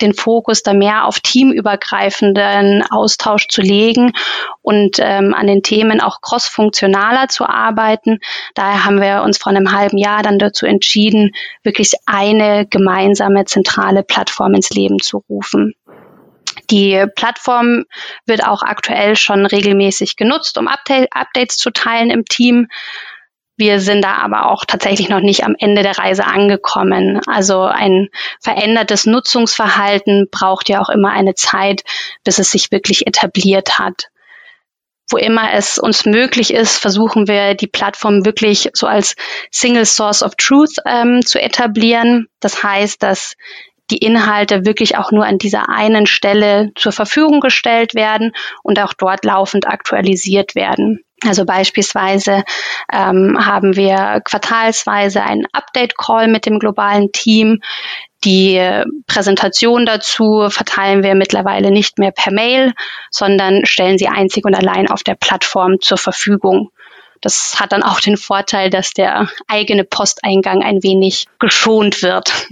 den 0.01 0.13
Fokus 0.13 0.63
da 0.63 0.73
mehr 0.73 1.05
auf 1.05 1.19
teamübergreifenden 1.19 2.83
Austausch 2.89 3.47
zu 3.47 3.61
legen 3.61 4.13
und 4.61 4.97
ähm, 4.99 5.33
an 5.33 5.47
den 5.47 5.63
Themen 5.63 6.01
auch 6.01 6.21
crossfunktionaler 6.21 7.27
zu 7.27 7.45
arbeiten. 7.45 8.19
Daher 8.55 8.85
haben 8.85 9.01
wir 9.01 9.23
uns 9.23 9.37
vor 9.37 9.51
einem 9.51 9.71
halben 9.71 9.97
Jahr 9.97 10.23
dann 10.23 10.39
dazu 10.39 10.65
entschieden, 10.65 11.31
wirklich 11.63 11.93
eine 12.05 12.65
gemeinsame 12.67 13.45
zentrale 13.45 14.03
Plattform 14.03 14.53
ins 14.53 14.69
Leben 14.71 14.99
zu 14.99 15.23
rufen. 15.29 15.73
Die 16.69 17.05
Plattform 17.15 17.83
wird 18.25 18.45
auch 18.45 18.63
aktuell 18.63 19.15
schon 19.15 19.45
regelmäßig 19.45 20.15
genutzt, 20.15 20.57
um 20.57 20.67
Updates 20.67 21.57
zu 21.57 21.71
teilen 21.71 22.09
im 22.09 22.25
Team. 22.25 22.67
Wir 23.61 23.79
sind 23.79 24.03
da 24.03 24.15
aber 24.15 24.49
auch 24.49 24.65
tatsächlich 24.65 25.07
noch 25.07 25.19
nicht 25.19 25.43
am 25.43 25.55
Ende 25.55 25.83
der 25.83 25.99
Reise 25.99 26.25
angekommen. 26.25 27.21
Also 27.27 27.61
ein 27.61 28.09
verändertes 28.41 29.05
Nutzungsverhalten 29.05 30.29
braucht 30.31 30.67
ja 30.67 30.81
auch 30.81 30.89
immer 30.89 31.11
eine 31.11 31.35
Zeit, 31.35 31.83
bis 32.23 32.39
es 32.39 32.49
sich 32.49 32.71
wirklich 32.71 33.05
etabliert 33.05 33.77
hat. 33.77 34.07
Wo 35.11 35.17
immer 35.17 35.53
es 35.53 35.77
uns 35.77 36.05
möglich 36.07 36.51
ist, 36.51 36.79
versuchen 36.79 37.27
wir 37.27 37.53
die 37.53 37.67
Plattform 37.67 38.25
wirklich 38.25 38.71
so 38.73 38.87
als 38.87 39.13
Single 39.51 39.85
Source 39.85 40.23
of 40.23 40.33
Truth 40.37 40.77
ähm, 40.87 41.23
zu 41.23 41.39
etablieren. 41.39 42.29
Das 42.39 42.63
heißt, 42.63 43.03
dass 43.03 43.35
die 43.91 43.97
Inhalte 43.97 44.65
wirklich 44.65 44.97
auch 44.97 45.11
nur 45.11 45.25
an 45.25 45.37
dieser 45.37 45.69
einen 45.69 46.05
Stelle 46.05 46.71
zur 46.75 46.91
Verfügung 46.91 47.39
gestellt 47.39 47.93
werden 47.93 48.31
und 48.63 48.79
auch 48.79 48.93
dort 48.93 49.25
laufend 49.25 49.67
aktualisiert 49.67 50.55
werden. 50.55 51.03
Also 51.23 51.45
beispielsweise 51.45 52.43
ähm, 52.91 53.37
haben 53.45 53.75
wir 53.75 54.21
quartalsweise 54.25 55.21
einen 55.21 55.45
Update-Call 55.51 56.27
mit 56.27 56.47
dem 56.47 56.57
globalen 56.57 57.11
Team. 57.11 57.59
Die 58.23 58.59
Präsentation 59.07 59.85
dazu 59.85 60.47
verteilen 60.49 61.03
wir 61.03 61.15
mittlerweile 61.15 61.71
nicht 61.71 61.99
mehr 61.99 62.11
per 62.11 62.31
Mail, 62.31 62.73
sondern 63.11 63.65
stellen 63.65 63.97
sie 63.97 64.07
einzig 64.07 64.45
und 64.45 64.55
allein 64.55 64.89
auf 64.89 65.03
der 65.03 65.15
Plattform 65.15 65.79
zur 65.79 65.97
Verfügung. 65.97 66.71
Das 67.21 67.59
hat 67.59 67.71
dann 67.71 67.83
auch 67.83 67.99
den 67.99 68.17
Vorteil, 68.17 68.71
dass 68.71 68.91
der 68.91 69.29
eigene 69.47 69.83
Posteingang 69.83 70.63
ein 70.63 70.81
wenig 70.81 71.27
geschont 71.39 72.01
wird. 72.01 72.47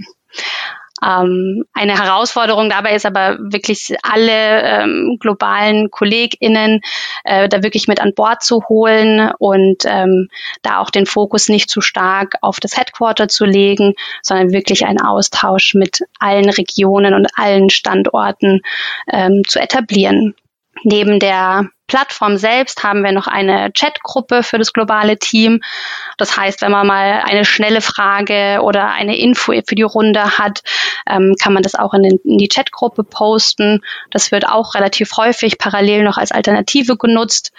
Ähm, 1.04 1.64
eine 1.72 1.98
Herausforderung 1.98 2.68
dabei 2.70 2.94
ist 2.94 3.06
aber 3.06 3.38
wirklich 3.40 3.94
alle 4.02 4.62
ähm, 4.62 5.16
globalen 5.20 5.90
KollegInnen 5.90 6.80
äh, 7.24 7.48
da 7.48 7.62
wirklich 7.62 7.88
mit 7.88 8.00
an 8.00 8.14
Bord 8.14 8.42
zu 8.42 8.64
holen 8.68 9.32
und 9.38 9.84
ähm, 9.86 10.28
da 10.62 10.78
auch 10.80 10.90
den 10.90 11.06
Fokus 11.06 11.48
nicht 11.48 11.70
zu 11.70 11.80
stark 11.80 12.34
auf 12.42 12.60
das 12.60 12.76
Headquarter 12.76 13.28
zu 13.28 13.44
legen, 13.44 13.94
sondern 14.22 14.52
wirklich 14.52 14.86
einen 14.86 15.00
Austausch 15.00 15.74
mit 15.74 16.00
allen 16.18 16.50
Regionen 16.50 17.14
und 17.14 17.28
allen 17.36 17.70
Standorten 17.70 18.60
ähm, 19.12 19.42
zu 19.46 19.60
etablieren. 19.60 20.34
Neben 20.84 21.18
der 21.18 21.68
Plattform 21.90 22.36
selbst 22.36 22.84
haben 22.84 23.02
wir 23.02 23.10
noch 23.10 23.26
eine 23.26 23.72
Chatgruppe 23.72 24.44
für 24.44 24.58
das 24.58 24.72
globale 24.72 25.18
Team. 25.18 25.60
Das 26.18 26.36
heißt, 26.36 26.62
wenn 26.62 26.70
man 26.70 26.86
mal 26.86 27.22
eine 27.24 27.44
schnelle 27.44 27.80
Frage 27.80 28.60
oder 28.62 28.90
eine 28.92 29.18
Info 29.18 29.52
für 29.66 29.74
die 29.74 29.82
Runde 29.82 30.38
hat, 30.38 30.62
ähm, 31.08 31.34
kann 31.42 31.52
man 31.52 31.64
das 31.64 31.74
auch 31.74 31.92
in, 31.92 32.04
den, 32.04 32.18
in 32.22 32.38
die 32.38 32.46
Chatgruppe 32.46 33.02
posten. 33.02 33.80
Das 34.12 34.30
wird 34.30 34.46
auch 34.46 34.74
relativ 34.74 35.16
häufig 35.16 35.58
parallel 35.58 36.04
noch 36.04 36.16
als 36.16 36.30
Alternative 36.30 36.96
genutzt, 36.96 37.50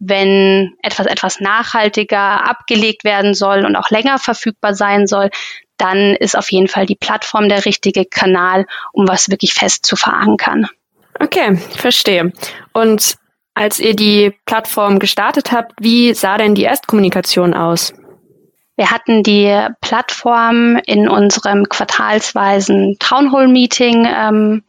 wenn 0.00 0.74
etwas 0.82 1.06
etwas 1.06 1.38
nachhaltiger 1.38 2.44
abgelegt 2.44 3.04
werden 3.04 3.34
soll 3.34 3.64
und 3.64 3.76
auch 3.76 3.90
länger 3.90 4.18
verfügbar 4.18 4.74
sein 4.74 5.06
soll. 5.06 5.30
Dann 5.76 6.16
ist 6.16 6.36
auf 6.36 6.50
jeden 6.50 6.68
Fall 6.68 6.86
die 6.86 6.96
Plattform 6.96 7.48
der 7.48 7.64
richtige 7.64 8.04
Kanal, 8.04 8.66
um 8.92 9.06
was 9.06 9.30
wirklich 9.30 9.54
fest 9.54 9.86
zu 9.86 9.94
verankern. 9.94 10.66
Okay, 11.18 11.56
verstehe. 11.56 12.32
Und 12.72 13.16
Als 13.56 13.80
ihr 13.80 13.96
die 13.96 14.34
Plattform 14.44 14.98
gestartet 14.98 15.50
habt, 15.50 15.72
wie 15.80 16.12
sah 16.12 16.36
denn 16.36 16.54
die 16.54 16.64
Erstkommunikation 16.64 17.54
aus? 17.54 17.94
Wir 18.76 18.90
hatten 18.90 19.22
die 19.22 19.50
Plattform 19.80 20.78
in 20.84 21.08
unserem 21.08 21.64
quartalsweisen 21.64 22.98
Townhall-Meeting 23.00 24.06
ähm, 24.06 24.62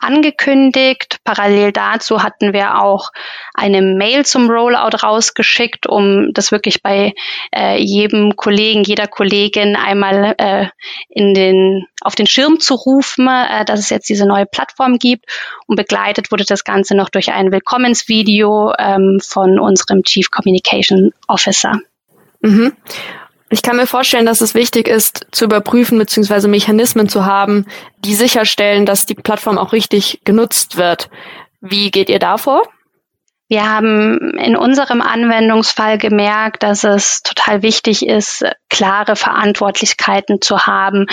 angekündigt. 0.00 1.18
Parallel 1.24 1.72
dazu 1.72 2.22
hatten 2.22 2.52
wir 2.52 2.82
auch 2.82 3.10
eine 3.54 3.82
Mail 3.82 4.24
zum 4.26 4.50
Rollout 4.50 4.98
rausgeschickt, 5.02 5.86
um 5.86 6.32
das 6.32 6.52
wirklich 6.52 6.82
bei 6.82 7.14
äh, 7.54 7.80
jedem 7.80 8.36
Kollegen, 8.36 8.82
jeder 8.82 9.06
Kollegin 9.06 9.76
einmal 9.76 10.34
äh, 10.38 10.66
in 11.08 11.34
den, 11.34 11.86
auf 12.00 12.14
den 12.14 12.26
Schirm 12.26 12.60
zu 12.60 12.74
rufen, 12.74 13.28
äh, 13.28 13.64
dass 13.64 13.80
es 13.80 13.90
jetzt 13.90 14.08
diese 14.08 14.26
neue 14.26 14.46
Plattform 14.46 14.98
gibt. 14.98 15.26
Und 15.66 15.76
begleitet 15.76 16.30
wurde 16.30 16.44
das 16.44 16.64
Ganze 16.64 16.94
noch 16.94 17.08
durch 17.08 17.32
ein 17.32 17.52
Willkommensvideo 17.52 18.74
ähm, 18.78 19.20
von 19.22 19.58
unserem 19.58 20.02
Chief 20.02 20.30
Communication 20.30 21.12
Officer. 21.28 21.80
Mhm. 22.40 22.72
Ich 23.54 23.62
kann 23.62 23.76
mir 23.76 23.86
vorstellen, 23.86 24.26
dass 24.26 24.40
es 24.40 24.56
wichtig 24.56 24.88
ist, 24.88 25.28
zu 25.30 25.44
überprüfen 25.44 25.96
bzw. 25.96 26.48
Mechanismen 26.48 27.08
zu 27.08 27.24
haben, 27.24 27.66
die 27.98 28.16
sicherstellen, 28.16 28.84
dass 28.84 29.06
die 29.06 29.14
Plattform 29.14 29.58
auch 29.58 29.72
richtig 29.72 30.22
genutzt 30.24 30.76
wird. 30.76 31.08
Wie 31.60 31.92
geht 31.92 32.08
ihr 32.08 32.18
da 32.18 32.36
vor? 32.36 32.64
Wir 33.48 33.70
haben 33.70 34.36
in 34.38 34.56
unserem 34.56 35.00
Anwendungsfall 35.00 35.98
gemerkt, 35.98 36.64
dass 36.64 36.82
es 36.82 37.22
total 37.22 37.62
wichtig 37.62 38.04
ist, 38.04 38.44
klare 38.70 39.14
Verantwortlichkeiten 39.14 40.40
zu 40.40 40.66
haben. 40.66 41.06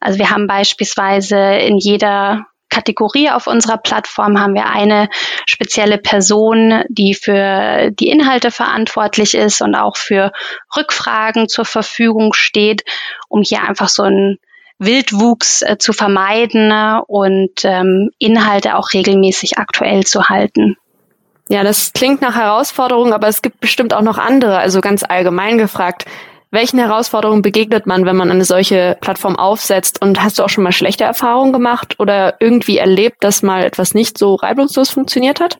Also 0.00 0.18
wir 0.18 0.30
haben 0.30 0.46
beispielsweise 0.46 1.36
in 1.36 1.76
jeder 1.76 2.46
Kategorie 2.72 3.30
auf 3.30 3.46
unserer 3.46 3.76
Plattform 3.76 4.40
haben 4.40 4.54
wir 4.54 4.66
eine 4.66 5.08
spezielle 5.46 5.98
Person, 5.98 6.82
die 6.88 7.14
für 7.14 7.90
die 7.90 8.08
Inhalte 8.08 8.50
verantwortlich 8.50 9.34
ist 9.34 9.60
und 9.60 9.74
auch 9.74 9.96
für 9.96 10.32
Rückfragen 10.74 11.48
zur 11.48 11.66
Verfügung 11.66 12.32
steht, 12.32 12.84
um 13.28 13.42
hier 13.42 13.62
einfach 13.62 13.88
so 13.88 14.04
einen 14.04 14.38
Wildwuchs 14.78 15.62
äh, 15.62 15.76
zu 15.78 15.92
vermeiden 15.92 16.72
und 17.06 17.64
ähm, 17.64 18.10
Inhalte 18.18 18.76
auch 18.76 18.92
regelmäßig 18.94 19.58
aktuell 19.58 20.04
zu 20.04 20.24
halten. 20.28 20.76
Ja, 21.48 21.62
das 21.64 21.92
klingt 21.92 22.22
nach 22.22 22.36
Herausforderung, 22.36 23.12
aber 23.12 23.28
es 23.28 23.42
gibt 23.42 23.60
bestimmt 23.60 23.92
auch 23.92 24.00
noch 24.00 24.16
andere, 24.16 24.58
also 24.58 24.80
ganz 24.80 25.04
allgemein 25.06 25.58
gefragt. 25.58 26.06
Welchen 26.54 26.78
Herausforderungen 26.78 27.40
begegnet 27.40 27.86
man, 27.86 28.04
wenn 28.04 28.14
man 28.14 28.30
eine 28.30 28.44
solche 28.44 28.98
Plattform 29.00 29.36
aufsetzt? 29.36 30.02
Und 30.02 30.22
hast 30.22 30.38
du 30.38 30.42
auch 30.44 30.50
schon 30.50 30.64
mal 30.64 30.72
schlechte 30.72 31.02
Erfahrungen 31.02 31.50
gemacht 31.50 31.98
oder 31.98 32.36
irgendwie 32.40 32.76
erlebt, 32.76 33.24
dass 33.24 33.42
mal 33.42 33.64
etwas 33.64 33.94
nicht 33.94 34.18
so 34.18 34.34
reibungslos 34.34 34.90
funktioniert 34.90 35.40
hat? 35.40 35.56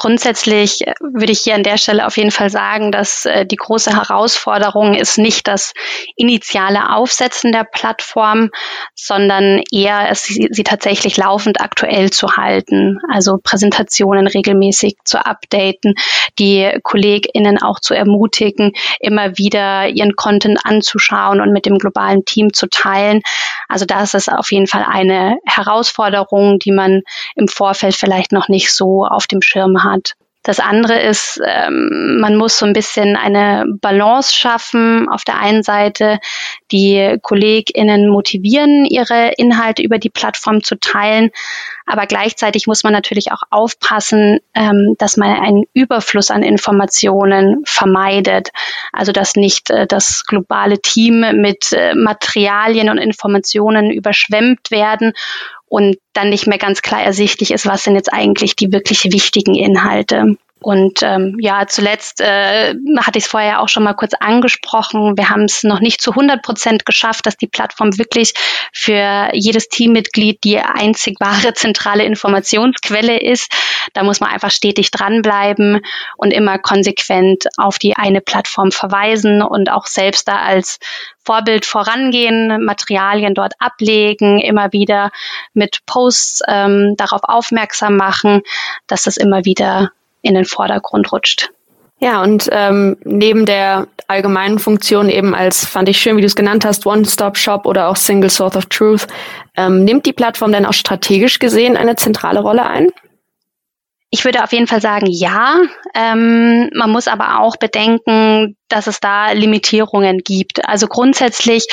Grundsätzlich 0.00 0.86
äh, 0.86 0.94
würde 0.98 1.30
ich 1.30 1.40
hier 1.40 1.54
an 1.54 1.62
der 1.62 1.76
Stelle 1.76 2.06
auf 2.06 2.16
jeden 2.16 2.30
Fall 2.30 2.48
sagen, 2.48 2.90
dass 2.90 3.26
äh, 3.26 3.44
die 3.44 3.56
große 3.56 3.94
Herausforderung 3.94 4.94
ist 4.94 5.18
nicht 5.18 5.46
das 5.46 5.74
initiale 6.16 6.94
Aufsetzen 6.94 7.52
der 7.52 7.64
Plattform, 7.64 8.48
sondern 8.94 9.60
eher 9.70 10.08
es, 10.10 10.24
sie, 10.24 10.48
sie 10.50 10.62
tatsächlich 10.64 11.18
laufend 11.18 11.60
aktuell 11.60 12.08
zu 12.10 12.38
halten, 12.38 12.98
also 13.12 13.36
Präsentationen 13.42 14.26
regelmäßig 14.26 14.96
zu 15.04 15.18
updaten, 15.18 15.94
die 16.38 16.70
KollegInnen 16.82 17.60
auch 17.60 17.78
zu 17.78 17.92
ermutigen, 17.92 18.72
immer 19.00 19.36
wieder 19.36 19.86
ihren 19.88 20.16
Content 20.16 20.60
anzuschauen 20.64 21.42
und 21.42 21.52
mit 21.52 21.66
dem 21.66 21.76
globalen 21.76 22.24
Team 22.24 22.54
zu 22.54 22.68
teilen. 22.70 23.20
Also 23.68 23.84
das 23.84 24.14
ist 24.14 24.32
auf 24.32 24.50
jeden 24.50 24.66
Fall 24.66 24.86
eine 24.88 25.36
Herausforderung, 25.44 26.58
die 26.58 26.72
man 26.72 27.02
im 27.36 27.48
Vorfeld 27.48 27.94
vielleicht 27.94 28.32
noch 28.32 28.48
nicht 28.48 28.72
so 28.72 29.04
auf 29.04 29.26
dem 29.26 29.42
Schirm 29.42 29.84
hat. 29.84 29.89
Das 30.42 30.58
andere 30.58 30.98
ist, 30.98 31.38
ähm, 31.46 32.18
man 32.18 32.36
muss 32.36 32.58
so 32.58 32.64
ein 32.64 32.72
bisschen 32.72 33.16
eine 33.16 33.66
Balance 33.82 34.34
schaffen. 34.34 35.06
Auf 35.10 35.22
der 35.22 35.38
einen 35.38 35.62
Seite 35.62 36.18
die 36.72 37.18
KollegInnen 37.20 38.08
motivieren, 38.08 38.86
ihre 38.86 39.32
Inhalte 39.36 39.82
über 39.82 39.98
die 39.98 40.08
Plattform 40.08 40.62
zu 40.62 40.78
teilen. 40.80 41.30
Aber 41.86 42.06
gleichzeitig 42.06 42.66
muss 42.66 42.84
man 42.84 42.92
natürlich 42.92 43.32
auch 43.32 43.42
aufpassen, 43.50 44.40
ähm, 44.54 44.94
dass 44.98 45.16
man 45.16 45.30
einen 45.30 45.64
Überfluss 45.72 46.30
an 46.30 46.42
Informationen 46.42 47.62
vermeidet. 47.64 48.50
Also 48.92 49.12
dass 49.12 49.36
nicht 49.36 49.70
äh, 49.70 49.86
das 49.86 50.24
globale 50.26 50.80
Team 50.80 51.24
mit 51.40 51.72
äh, 51.72 51.94
Materialien 51.94 52.90
und 52.90 52.98
Informationen 52.98 53.90
überschwemmt 53.90 54.70
werden 54.70 55.12
und 55.66 55.98
dann 56.12 56.30
nicht 56.30 56.46
mehr 56.46 56.58
ganz 56.58 56.82
klar 56.82 57.02
ersichtlich 57.02 57.52
ist, 57.52 57.66
was 57.66 57.84
sind 57.84 57.94
jetzt 57.94 58.12
eigentlich 58.12 58.56
die 58.56 58.72
wirklich 58.72 59.04
wichtigen 59.04 59.54
Inhalte. 59.54 60.36
Und 60.62 61.02
ähm, 61.02 61.36
ja, 61.40 61.66
zuletzt 61.66 62.20
äh, 62.20 62.74
hatte 62.98 63.18
ich 63.18 63.24
es 63.24 63.30
vorher 63.30 63.60
auch 63.60 63.68
schon 63.68 63.82
mal 63.82 63.94
kurz 63.94 64.12
angesprochen. 64.18 65.16
Wir 65.16 65.30
haben 65.30 65.44
es 65.44 65.62
noch 65.62 65.80
nicht 65.80 66.02
zu 66.02 66.10
100 66.10 66.42
Prozent 66.42 66.84
geschafft, 66.84 67.24
dass 67.26 67.36
die 67.36 67.46
Plattform 67.46 67.96
wirklich 67.98 68.34
für 68.72 69.30
jedes 69.32 69.68
Teammitglied 69.68 70.44
die 70.44 70.58
einzig 70.58 71.16
wahre 71.18 71.54
zentrale 71.54 72.04
Informationsquelle 72.04 73.20
ist. 73.20 73.50
Da 73.94 74.02
muss 74.02 74.20
man 74.20 74.30
einfach 74.30 74.50
stetig 74.50 74.90
dranbleiben 74.90 75.80
und 76.16 76.30
immer 76.30 76.58
konsequent 76.58 77.46
auf 77.56 77.78
die 77.78 77.96
eine 77.96 78.20
Plattform 78.20 78.70
verweisen 78.70 79.42
und 79.42 79.70
auch 79.70 79.86
selbst 79.86 80.28
da 80.28 80.36
als 80.36 80.78
Vorbild 81.24 81.64
vorangehen, 81.64 82.64
Materialien 82.64 83.34
dort 83.34 83.54
ablegen, 83.58 84.40
immer 84.40 84.72
wieder 84.72 85.10
mit 85.54 85.80
Posts 85.86 86.42
ähm, 86.48 86.94
darauf 86.96 87.20
aufmerksam 87.24 87.96
machen, 87.96 88.42
dass 88.86 89.04
das 89.04 89.16
immer 89.16 89.44
wieder 89.44 89.90
in 90.22 90.34
den 90.34 90.44
Vordergrund 90.44 91.12
rutscht. 91.12 91.50
Ja, 92.02 92.22
und 92.22 92.48
ähm, 92.50 92.96
neben 93.04 93.44
der 93.44 93.86
allgemeinen 94.08 94.58
Funktion 94.58 95.10
eben 95.10 95.34
als, 95.34 95.66
fand 95.66 95.88
ich 95.88 95.98
schön, 95.98 96.16
wie 96.16 96.22
du 96.22 96.26
es 96.26 96.34
genannt 96.34 96.64
hast, 96.64 96.86
One-Stop-Shop 96.86 97.66
oder 97.66 97.88
auch 97.88 97.96
Single 97.96 98.30
Source 98.30 98.56
of 98.56 98.66
Truth, 98.66 99.06
ähm, 99.56 99.84
nimmt 99.84 100.06
die 100.06 100.14
Plattform 100.14 100.50
denn 100.50 100.64
auch 100.64 100.72
strategisch 100.72 101.38
gesehen 101.38 101.76
eine 101.76 101.96
zentrale 101.96 102.40
Rolle 102.40 102.66
ein? 102.66 102.88
Ich 104.12 104.24
würde 104.24 104.42
auf 104.42 104.52
jeden 104.52 104.66
Fall 104.66 104.80
sagen, 104.80 105.06
ja. 105.08 105.60
Ähm, 105.94 106.68
man 106.74 106.90
muss 106.90 107.06
aber 107.06 107.40
auch 107.40 107.56
bedenken, 107.56 108.56
dass 108.66 108.88
es 108.88 108.98
da 108.98 109.30
Limitierungen 109.30 110.18
gibt. 110.18 110.66
Also 110.66 110.88
grundsätzlich 110.88 111.66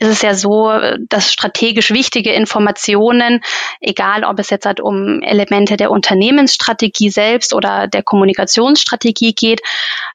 ist 0.00 0.08
es 0.08 0.22
ja 0.22 0.34
so, 0.34 0.72
dass 1.08 1.32
strategisch 1.32 1.92
wichtige 1.92 2.32
Informationen, 2.32 3.42
egal 3.80 4.24
ob 4.24 4.40
es 4.40 4.50
jetzt 4.50 4.66
halt 4.66 4.80
um 4.80 5.22
Elemente 5.22 5.76
der 5.76 5.92
Unternehmensstrategie 5.92 7.10
selbst 7.10 7.54
oder 7.54 7.86
der 7.86 8.02
Kommunikationsstrategie 8.02 9.34
geht, 9.34 9.60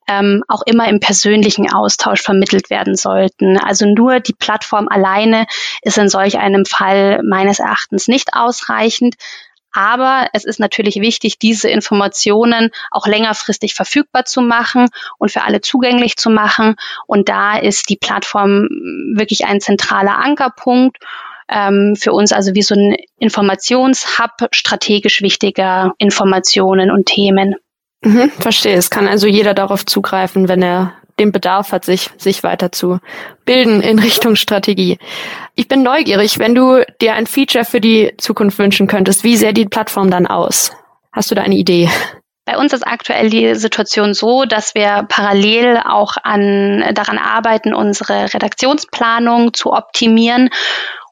ähm, 0.08 0.44
auch 0.50 0.64
immer 0.66 0.88
im 0.90 1.00
persönlichen 1.00 1.72
Austausch 1.72 2.22
vermittelt 2.22 2.70
werden 2.70 2.96
sollten. 2.96 3.58
Also 3.58 3.86
nur 3.86 4.20
die 4.20 4.34
Plattform 4.34 4.90
alleine 4.90 5.46
ist 5.82 5.98
in 5.98 6.10
solch 6.10 6.40
einem 6.40 6.66
Fall 6.66 7.22
meines 7.24 7.60
Erachtens 7.60 8.10
nicht 8.10 8.34
ausreichend. 8.34 9.16
Aber 9.74 10.28
es 10.34 10.46
ist 10.46 10.60
natürlich 10.60 10.96
wichtig, 10.96 11.40
diese 11.40 11.70
Informationen 11.70 12.72
auch 12.92 13.08
längerfristig 13.08 13.74
verfügbar 13.74 14.26
zu 14.26 14.42
machen 14.42 14.88
und 15.18 15.32
für 15.32 15.44
alle 15.44 15.62
zugänglich 15.62 16.16
zu 16.16 16.30
machen. 16.30 16.76
Und 17.08 17.30
da 17.30 17.58
ist 17.58 17.90
die 17.90 17.98
Plattform 17.98 18.68
wirklich 19.16 19.46
ein 19.46 19.62
zentraler 19.62 20.18
Ankerpunkt 20.18 20.98
ähm, 21.50 21.96
für 21.98 22.14
uns, 22.14 22.32
also 22.32 22.56
wie 22.56 22.62
so 22.62 22.76
ein 22.76 22.96
Informationshub 23.18 24.32
strategisch 24.52 25.22
wichtiger 25.22 25.94
Informationen 25.98 26.92
und 26.92 27.06
Themen. 27.08 27.56
Mhm, 28.02 28.32
verstehe. 28.32 28.76
Es 28.76 28.90
kann 28.90 29.08
also 29.08 29.28
jeder 29.28 29.54
darauf 29.54 29.86
zugreifen, 29.86 30.48
wenn 30.48 30.62
er 30.62 30.94
den 31.20 31.32
Bedarf 31.32 31.72
hat, 31.72 31.86
sich, 31.86 32.10
sich 32.18 32.44
weiter 32.44 32.72
zu 32.72 33.00
bilden 33.46 33.82
in 33.82 34.00
Richtung 34.00 34.36
Strategie. 34.36 34.98
Ich 35.56 35.68
bin 35.68 35.84
neugierig, 35.84 36.40
wenn 36.40 36.56
du 36.56 36.86
dir 37.02 37.14
ein 37.14 37.28
Feature 37.28 37.66
für 37.66 37.82
die 37.82 38.14
Zukunft 38.18 38.58
wünschen 38.60 38.88
könntest, 38.88 39.24
wie 39.24 39.38
sähe 39.38 39.54
die 39.54 39.66
Plattform 39.66 40.10
dann 40.10 40.26
aus? 40.26 40.72
Hast 41.12 41.32
du 41.32 41.36
da 41.36 41.42
eine 41.42 41.56
Idee? 41.56 41.90
Bei 42.46 42.58
uns 42.58 42.74
ist 42.74 42.88
aktuell 42.88 43.30
die 43.30 43.54
Situation 43.54 44.16
so, 44.16 44.44
dass 44.44 44.74
wir 44.74 45.06
parallel 45.08 45.82
auch 45.86 46.14
an, 46.24 46.84
daran 46.96 47.20
arbeiten, 47.20 47.76
unsere 47.76 48.34
Redaktionsplanung 48.34 49.54
zu 49.54 49.72
optimieren 49.72 50.50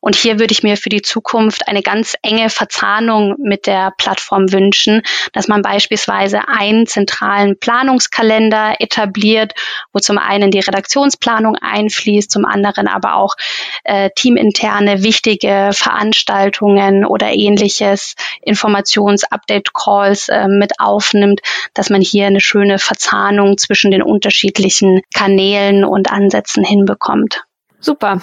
und 0.01 0.15
hier 0.15 0.39
würde 0.39 0.51
ich 0.51 0.63
mir 0.63 0.77
für 0.77 0.89
die 0.89 1.01
Zukunft 1.01 1.67
eine 1.67 1.81
ganz 1.81 2.15
enge 2.21 2.49
Verzahnung 2.49 3.35
mit 3.39 3.67
der 3.67 3.93
Plattform 3.97 4.51
wünschen, 4.51 5.01
dass 5.33 5.47
man 5.47 5.61
beispielsweise 5.61 6.47
einen 6.47 6.87
zentralen 6.87 7.59
Planungskalender 7.59 8.75
etabliert, 8.79 9.53
wo 9.93 9.99
zum 9.99 10.17
einen 10.17 10.51
die 10.51 10.59
Redaktionsplanung 10.59 11.55
einfließt, 11.55 12.31
zum 12.31 12.45
anderen 12.45 12.87
aber 12.87 13.15
auch 13.15 13.35
äh, 13.83 14.09
teaminterne 14.15 15.03
wichtige 15.03 15.71
Veranstaltungen 15.73 17.05
oder 17.05 17.31
ähnliches, 17.31 18.15
Informations-Update-Calls 18.41 20.29
äh, 20.29 20.47
mit 20.47 20.79
aufnimmt, 20.79 21.41
dass 21.73 21.89
man 21.89 22.01
hier 22.01 22.27
eine 22.27 22.41
schöne 22.41 22.79
Verzahnung 22.79 23.57
zwischen 23.57 23.91
den 23.91 24.01
unterschiedlichen 24.01 25.01
Kanälen 25.13 25.83
und 25.83 26.11
Ansätzen 26.11 26.63
hinbekommt. 26.63 27.43
Super. 27.79 28.21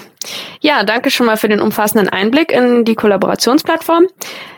Ja, 0.61 0.83
danke 0.83 1.11
schon 1.11 1.27
mal 1.27 1.37
für 1.37 1.49
den 1.49 1.61
umfassenden 1.61 2.09
Einblick 2.09 2.51
in 2.51 2.85
die 2.85 2.95
Kollaborationsplattform. 2.95 4.07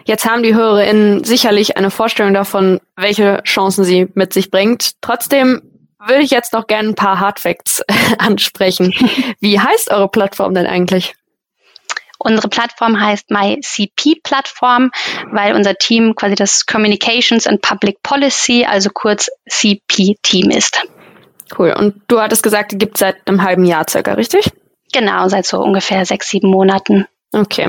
Jetzt 0.04 0.24
haben 0.24 0.42
die 0.42 0.54
HörerInnen 0.54 1.24
sicherlich 1.24 1.76
eine 1.76 1.90
Vorstellung 1.90 2.32
davon, 2.32 2.80
welche 2.96 3.42
Chancen 3.44 3.84
sie 3.84 4.08
mit 4.14 4.32
sich 4.32 4.50
bringt. 4.50 4.92
Trotzdem 5.02 5.62
würde 5.98 6.22
ich 6.22 6.30
jetzt 6.30 6.52
noch 6.52 6.66
gerne 6.66 6.90
ein 6.90 6.94
paar 6.94 7.20
Hardfacts 7.20 7.82
ansprechen. 8.18 8.94
Wie 9.40 9.60
heißt 9.60 9.90
eure 9.90 10.08
Plattform 10.08 10.54
denn 10.54 10.66
eigentlich? 10.66 11.14
Unsere 12.18 12.48
Plattform 12.48 12.98
heißt 12.98 13.30
MyCP-Plattform, 13.30 14.90
weil 15.32 15.54
unser 15.54 15.74
Team 15.74 16.14
quasi 16.14 16.34
das 16.34 16.64
Communications 16.64 17.46
and 17.46 17.60
Public 17.60 18.02
Policy, 18.02 18.64
also 18.64 18.88
kurz 18.90 19.28
CP-Team 19.48 20.50
ist. 20.50 20.80
Cool. 21.56 21.74
Und 21.78 22.00
du 22.08 22.20
hattest 22.20 22.42
gesagt, 22.42 22.72
die 22.72 22.78
gibt 22.78 22.96
es 22.96 23.00
seit 23.00 23.16
einem 23.26 23.42
halben 23.42 23.64
Jahr 23.64 23.86
circa, 23.88 24.14
richtig? 24.14 24.50
Genau, 24.96 25.28
seit 25.28 25.44
so 25.44 25.58
ungefähr 25.58 26.06
sechs, 26.06 26.30
sieben 26.30 26.48
Monaten. 26.48 27.06
Okay. 27.30 27.68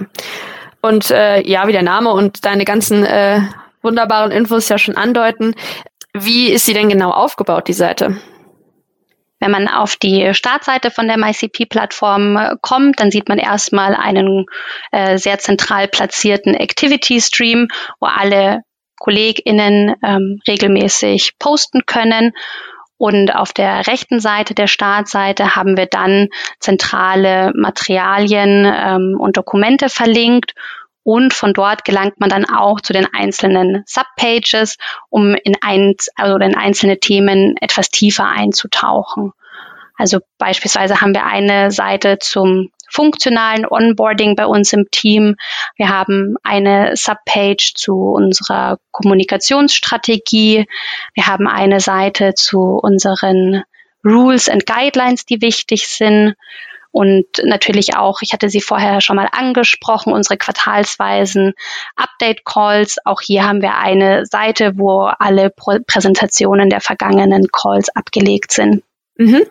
Und 0.82 1.12
äh, 1.12 1.42
ja, 1.42 1.68
wie 1.68 1.74
der 1.74 1.84
Name 1.84 2.14
und 2.14 2.46
deine 2.46 2.64
ganzen 2.64 3.04
äh, 3.04 3.42
wunderbaren 3.82 4.32
Infos 4.32 4.70
ja 4.70 4.78
schon 4.78 4.96
andeuten, 4.96 5.54
wie 6.14 6.54
ist 6.54 6.66
sie 6.66 6.74
denn 6.74 6.88
genau 6.88 7.12
aufgebaut, 7.12 7.68
die 7.68 7.74
Seite? 7.74 8.16
Wenn 9.42 9.52
man 9.52 9.68
auf 9.68 9.98
die 9.98 10.34
Startseite 10.34 10.90
von 10.90 11.10
der 11.10 11.18
MyCP-Plattform 11.18 12.38
äh, 12.38 12.56
kommt, 12.62 13.02
dann 13.02 13.12
sieht 13.12 13.28
man 13.28 13.40
erstmal 13.40 13.94
einen 13.94 14.46
äh, 14.94 15.18
sehr 15.18 15.38
zentral 15.38 15.90
platzierten 15.90 16.54
Activity-Stream, 16.54 17.68
wo 18.00 18.08
alle 18.08 18.62
KollegInnen 19.00 19.96
ähm, 20.02 20.40
regelmäßig 20.48 21.34
posten 21.40 21.82
können. 21.86 22.32
Und 22.98 23.36
auf 23.36 23.54
der 23.54 23.86
rechten 23.88 24.20
Seite 24.20 24.56
der 24.56 24.68
Startseite 24.68 25.56
haben 25.56 25.78
wir 25.78 25.86
dann 25.86 26.30
zentrale 26.60 27.52
Materialien 27.56 28.66
ähm, 28.66 29.18
und 29.20 29.38
Dokumente 29.38 29.90
verlinkt. 29.90 30.54
Und 31.04 31.34
von 31.34 31.54
dort 31.54 31.86
gelangt 31.86 32.20
man 32.20 32.30
dann 32.30 32.44
auch 32.44 32.82
zu 32.82 32.92
den 32.92 33.08
einzelnen 33.14 33.84
Subpages, 33.86 34.78
um 35.10 35.36
in, 35.36 35.56
ein, 35.62 35.96
also 36.16 36.36
in 36.38 36.56
einzelne 36.56 37.00
Themen 37.00 37.56
etwas 37.62 37.90
tiefer 37.90 38.28
einzutauchen. 38.28 39.32
Also 39.96 40.20
beispielsweise 40.38 41.00
haben 41.00 41.14
wir 41.14 41.26
eine 41.26 41.72
Seite 41.72 42.18
zum 42.20 42.72
funktionalen 42.90 43.66
Onboarding 43.66 44.36
bei 44.36 44.46
uns 44.46 44.74
im 44.74 44.90
Team. 44.92 45.36
Wir 45.76 45.90
haben 45.90 46.36
eine 46.44 46.96
Subpage 46.96 47.74
zu 47.76 47.94
unserer 47.96 48.78
Kommunikationsstrategie. 48.92 50.66
Wir 51.14 51.28
haben 51.28 51.48
eine 51.48 51.80
Seite 51.80 52.34
zu 52.34 52.60
unseren 52.82 53.64
Rules 54.06 54.50
and 54.50 54.66
Guidelines, 54.66 55.26
die 55.26 55.42
wichtig 55.42 55.88
sind. 55.88 56.36
Und 56.92 57.28
natürlich 57.44 57.96
auch, 57.96 58.22
ich 58.22 58.34
hatte 58.34 58.50
sie 58.50 58.62
vorher 58.62 59.02
schon 59.02 59.18
mal 59.18 59.30
angesprochen, 59.32 60.14
unsere 60.14 60.38
quartalsweisen 60.38 61.54
Update-Calls. 61.96 62.98
Auch 63.06 63.22
hier 63.22 63.46
haben 63.48 63.62
wir 63.62 63.76
eine 63.76 64.26
Seite, 64.26 64.80
wo 64.80 65.02
alle 65.02 65.52
Präsentationen 65.52 66.70
der 66.70 66.82
vergangenen 66.82 67.50
Calls 67.52 67.90
abgelegt 67.96 68.52
sind. 68.52 68.84
Mhm. 69.18 69.44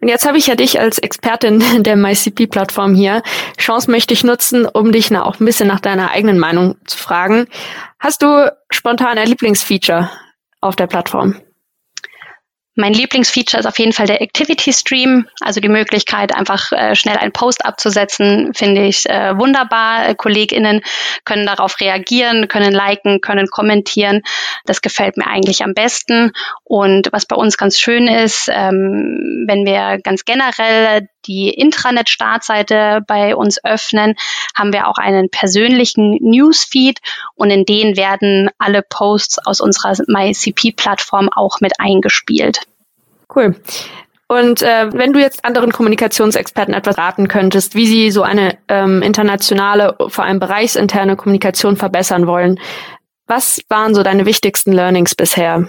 Und 0.00 0.08
jetzt 0.08 0.26
habe 0.26 0.36
ich 0.36 0.48
ja 0.48 0.56
dich 0.56 0.80
als 0.80 0.98
Expertin 0.98 1.62
der 1.82 1.96
MyCP-Plattform 1.96 2.94
hier. 2.94 3.22
Chance 3.56 3.90
möchte 3.90 4.14
ich 4.14 4.24
nutzen, 4.24 4.66
um 4.66 4.90
dich 4.90 5.16
auch 5.16 5.38
ein 5.38 5.44
bisschen 5.44 5.68
nach 5.68 5.80
deiner 5.80 6.10
eigenen 6.10 6.38
Meinung 6.38 6.76
zu 6.86 6.98
fragen. 6.98 7.46
Hast 7.98 8.22
du 8.22 8.52
spontan 8.70 9.18
ein 9.18 9.28
Lieblingsfeature 9.28 10.10
auf 10.60 10.74
der 10.74 10.88
Plattform? 10.88 11.36
Mein 12.74 12.94
Lieblingsfeature 12.94 13.60
ist 13.60 13.66
auf 13.66 13.78
jeden 13.78 13.92
Fall 13.92 14.06
der 14.06 14.22
Activity 14.22 14.72
Stream, 14.72 15.28
also 15.40 15.60
die 15.60 15.68
Möglichkeit, 15.68 16.34
einfach 16.34 16.72
äh, 16.72 16.94
schnell 16.94 17.18
einen 17.18 17.32
Post 17.32 17.66
abzusetzen, 17.66 18.54
finde 18.54 18.86
ich 18.86 19.04
äh, 19.06 19.36
wunderbar. 19.38 20.08
Äh, 20.08 20.14
KollegInnen 20.14 20.80
können 21.24 21.44
darauf 21.44 21.78
reagieren, 21.80 22.48
können 22.48 22.72
liken, 22.72 23.20
können 23.20 23.48
kommentieren. 23.48 24.22
Das 24.64 24.80
gefällt 24.80 25.18
mir 25.18 25.26
eigentlich 25.26 25.62
am 25.62 25.74
besten. 25.74 26.32
Und 26.64 27.08
was 27.12 27.26
bei 27.26 27.36
uns 27.36 27.58
ganz 27.58 27.78
schön 27.78 28.08
ist, 28.08 28.48
ähm, 28.50 29.44
wenn 29.46 29.66
wir 29.66 29.98
ganz 30.02 30.24
generell 30.24 31.08
die 31.26 31.50
Intranet-Startseite 31.50 33.00
bei 33.06 33.36
uns 33.36 33.62
öffnen, 33.64 34.14
haben 34.54 34.72
wir 34.72 34.88
auch 34.88 34.98
einen 34.98 35.30
persönlichen 35.30 36.18
Newsfeed 36.20 37.00
und 37.34 37.50
in 37.50 37.64
den 37.64 37.96
werden 37.96 38.50
alle 38.58 38.82
Posts 38.82 39.46
aus 39.46 39.60
unserer 39.60 39.94
MyCP-Plattform 40.06 41.28
auch 41.34 41.60
mit 41.60 41.74
eingespielt. 41.78 42.60
Cool. 43.34 43.56
Und 44.28 44.62
äh, 44.62 44.90
wenn 44.94 45.12
du 45.12 45.20
jetzt 45.20 45.44
anderen 45.44 45.72
Kommunikationsexperten 45.72 46.72
etwas 46.72 46.96
raten 46.96 47.28
könntest, 47.28 47.74
wie 47.74 47.86
sie 47.86 48.10
so 48.10 48.22
eine 48.22 48.56
ähm, 48.68 49.02
internationale, 49.02 49.94
vor 50.08 50.24
allem 50.24 50.40
bereichsinterne 50.40 51.16
Kommunikation 51.16 51.76
verbessern 51.76 52.26
wollen, 52.26 52.58
was 53.26 53.60
waren 53.68 53.94
so 53.94 54.02
deine 54.02 54.24
wichtigsten 54.24 54.72
Learnings 54.72 55.14
bisher? 55.14 55.68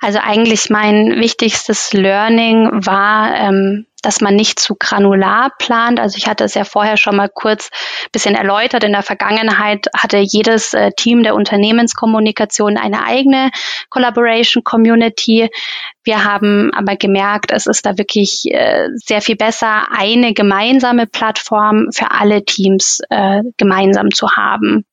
Also 0.00 0.18
eigentlich 0.22 0.68
mein 0.68 1.20
wichtigstes 1.20 1.92
Learning 1.92 2.68
war, 2.84 3.34
ähm, 3.34 3.86
dass 4.02 4.20
man 4.20 4.36
nicht 4.36 4.60
zu 4.60 4.76
granular 4.78 5.50
plant. 5.58 5.98
Also 5.98 6.16
ich 6.18 6.28
hatte 6.28 6.44
es 6.44 6.54
ja 6.54 6.64
vorher 6.64 6.96
schon 6.96 7.16
mal 7.16 7.28
kurz 7.28 7.70
bisschen 8.12 8.34
erläutert. 8.34 8.84
In 8.84 8.92
der 8.92 9.02
Vergangenheit 9.02 9.86
hatte 9.96 10.18
jedes 10.18 10.74
äh, 10.74 10.90
Team 10.96 11.22
der 11.22 11.34
Unternehmenskommunikation 11.34 12.76
eine 12.76 13.04
eigene 13.04 13.50
Collaboration 13.88 14.62
Community. 14.62 15.48
Wir 16.04 16.24
haben 16.24 16.72
aber 16.74 16.96
gemerkt, 16.96 17.50
es 17.50 17.66
ist 17.66 17.84
da 17.86 17.98
wirklich 17.98 18.44
äh, 18.52 18.88
sehr 18.94 19.22
viel 19.22 19.36
besser, 19.36 19.88
eine 19.90 20.34
gemeinsame 20.34 21.06
Plattform 21.06 21.88
für 21.90 22.12
alle 22.12 22.44
Teams 22.44 23.00
äh, 23.10 23.42
gemeinsam 23.56 24.12
zu 24.12 24.30
haben. 24.36 24.84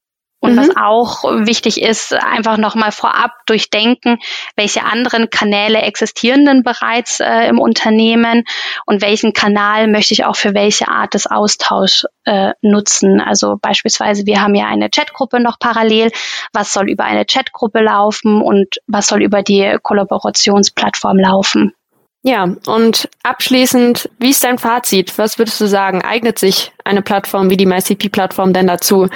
Und 0.43 0.55
mhm. 0.55 0.57
was 0.57 0.69
auch 0.75 1.23
wichtig 1.45 1.81
ist, 1.81 2.13
einfach 2.13 2.57
nochmal 2.57 2.91
vorab 2.91 3.31
durchdenken, 3.45 4.19
welche 4.57 4.83
anderen 4.83 5.29
Kanäle 5.29 5.81
existieren 5.81 6.45
denn 6.45 6.63
bereits 6.63 7.21
äh, 7.21 7.47
im 7.47 7.59
Unternehmen 7.59 8.43
und 8.85 9.01
welchen 9.01 9.31
Kanal 9.31 9.87
möchte 9.87 10.13
ich 10.13 10.25
auch 10.25 10.35
für 10.35 10.53
welche 10.53 10.89
Art 10.89 11.13
des 11.13 11.27
Austauschs 11.27 12.07
äh, 12.25 12.51
nutzen. 12.61 13.21
Also 13.21 13.55
beispielsweise, 13.61 14.25
wir 14.25 14.41
haben 14.41 14.53
ja 14.53 14.65
eine 14.65 14.89
Chatgruppe 14.89 15.39
noch 15.39 15.59
parallel. 15.59 16.11
Was 16.51 16.73
soll 16.73 16.89
über 16.89 17.05
eine 17.05 17.23
Chatgruppe 17.23 17.79
laufen 17.79 18.41
und 18.41 18.79
was 18.85 19.07
soll 19.07 19.23
über 19.23 19.43
die 19.43 19.77
Kollaborationsplattform 19.81 21.19
laufen? 21.19 21.73
Ja, 22.21 22.53
und 22.67 23.09
abschließend, 23.23 24.09
wie 24.19 24.31
ist 24.31 24.43
dein 24.43 24.57
Fazit? 24.57 25.17
Was 25.17 25.37
würdest 25.37 25.61
du 25.61 25.67
sagen? 25.67 26.01
Eignet 26.01 26.37
sich 26.37 26.73
eine 26.83 27.01
Plattform 27.01 27.49
wie 27.49 27.57
die 27.57 27.65
MyCP-Plattform 27.65 28.51
denn 28.51 28.67
dazu, 28.67 29.07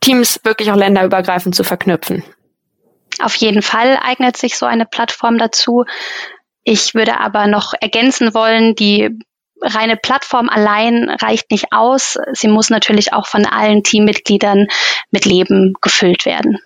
Teams 0.00 0.40
wirklich 0.44 0.70
auch 0.70 0.76
länderübergreifend 0.76 1.54
zu 1.54 1.64
verknüpfen. 1.64 2.22
Auf 3.20 3.34
jeden 3.36 3.62
Fall 3.62 3.98
eignet 4.00 4.36
sich 4.36 4.56
so 4.56 4.66
eine 4.66 4.86
Plattform 4.86 5.38
dazu. 5.38 5.84
Ich 6.62 6.94
würde 6.94 7.18
aber 7.18 7.46
noch 7.46 7.74
ergänzen 7.80 8.34
wollen, 8.34 8.74
die 8.74 9.10
reine 9.60 9.96
Plattform 9.96 10.48
allein 10.48 11.10
reicht 11.10 11.50
nicht 11.50 11.72
aus. 11.72 12.16
Sie 12.32 12.48
muss 12.48 12.70
natürlich 12.70 13.12
auch 13.12 13.26
von 13.26 13.46
allen 13.46 13.82
Teammitgliedern 13.82 14.68
mit 15.10 15.24
Leben 15.24 15.74
gefüllt 15.80 16.26
werden. 16.26 16.58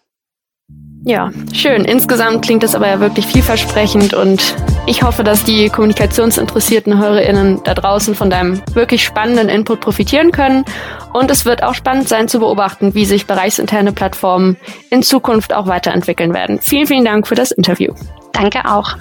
Ja, 1.05 1.33
schön. 1.53 1.85
Insgesamt 1.85 2.45
klingt 2.45 2.63
das 2.63 2.77
aber 2.77 2.87
ja 2.87 3.01
wirklich 3.01 3.27
vielversprechend 3.27 4.15
und 4.15 4.55
ich 4.87 5.03
hoffe, 5.03 5.25
dass 5.25 5.43
die 5.43 5.69
kommunikationsinteressierten 5.69 6.97
HörerInnen 6.97 7.61
da 7.65 7.75
draußen 7.75 8.15
von 8.15 8.31
deinem 8.31 8.63
wirklich 8.73 9.03
spannenden 9.03 9.49
Input 9.49 9.81
profitieren 9.81 10.31
können. 10.31 10.65
Und 11.13 11.31
es 11.31 11.45
wird 11.45 11.65
auch 11.65 11.75
spannend 11.75 12.09
sein 12.09 12.29
zu 12.29 12.39
beobachten, 12.39 12.95
wie 12.95 13.05
sich 13.05 13.27
bereichsinterne 13.27 13.93
Plattformen 13.93 14.57
in 14.91 15.03
Zukunft 15.03 15.53
auch 15.53 15.67
weiterentwickeln 15.67 16.35
werden. 16.35 16.61
Vielen, 16.61 16.87
vielen 16.87 17.05
Dank 17.05 17.27
für 17.27 17.35
das 17.35 17.51
Interview. 17.51 17.95
Danke 18.33 18.65
auch. 18.65 18.97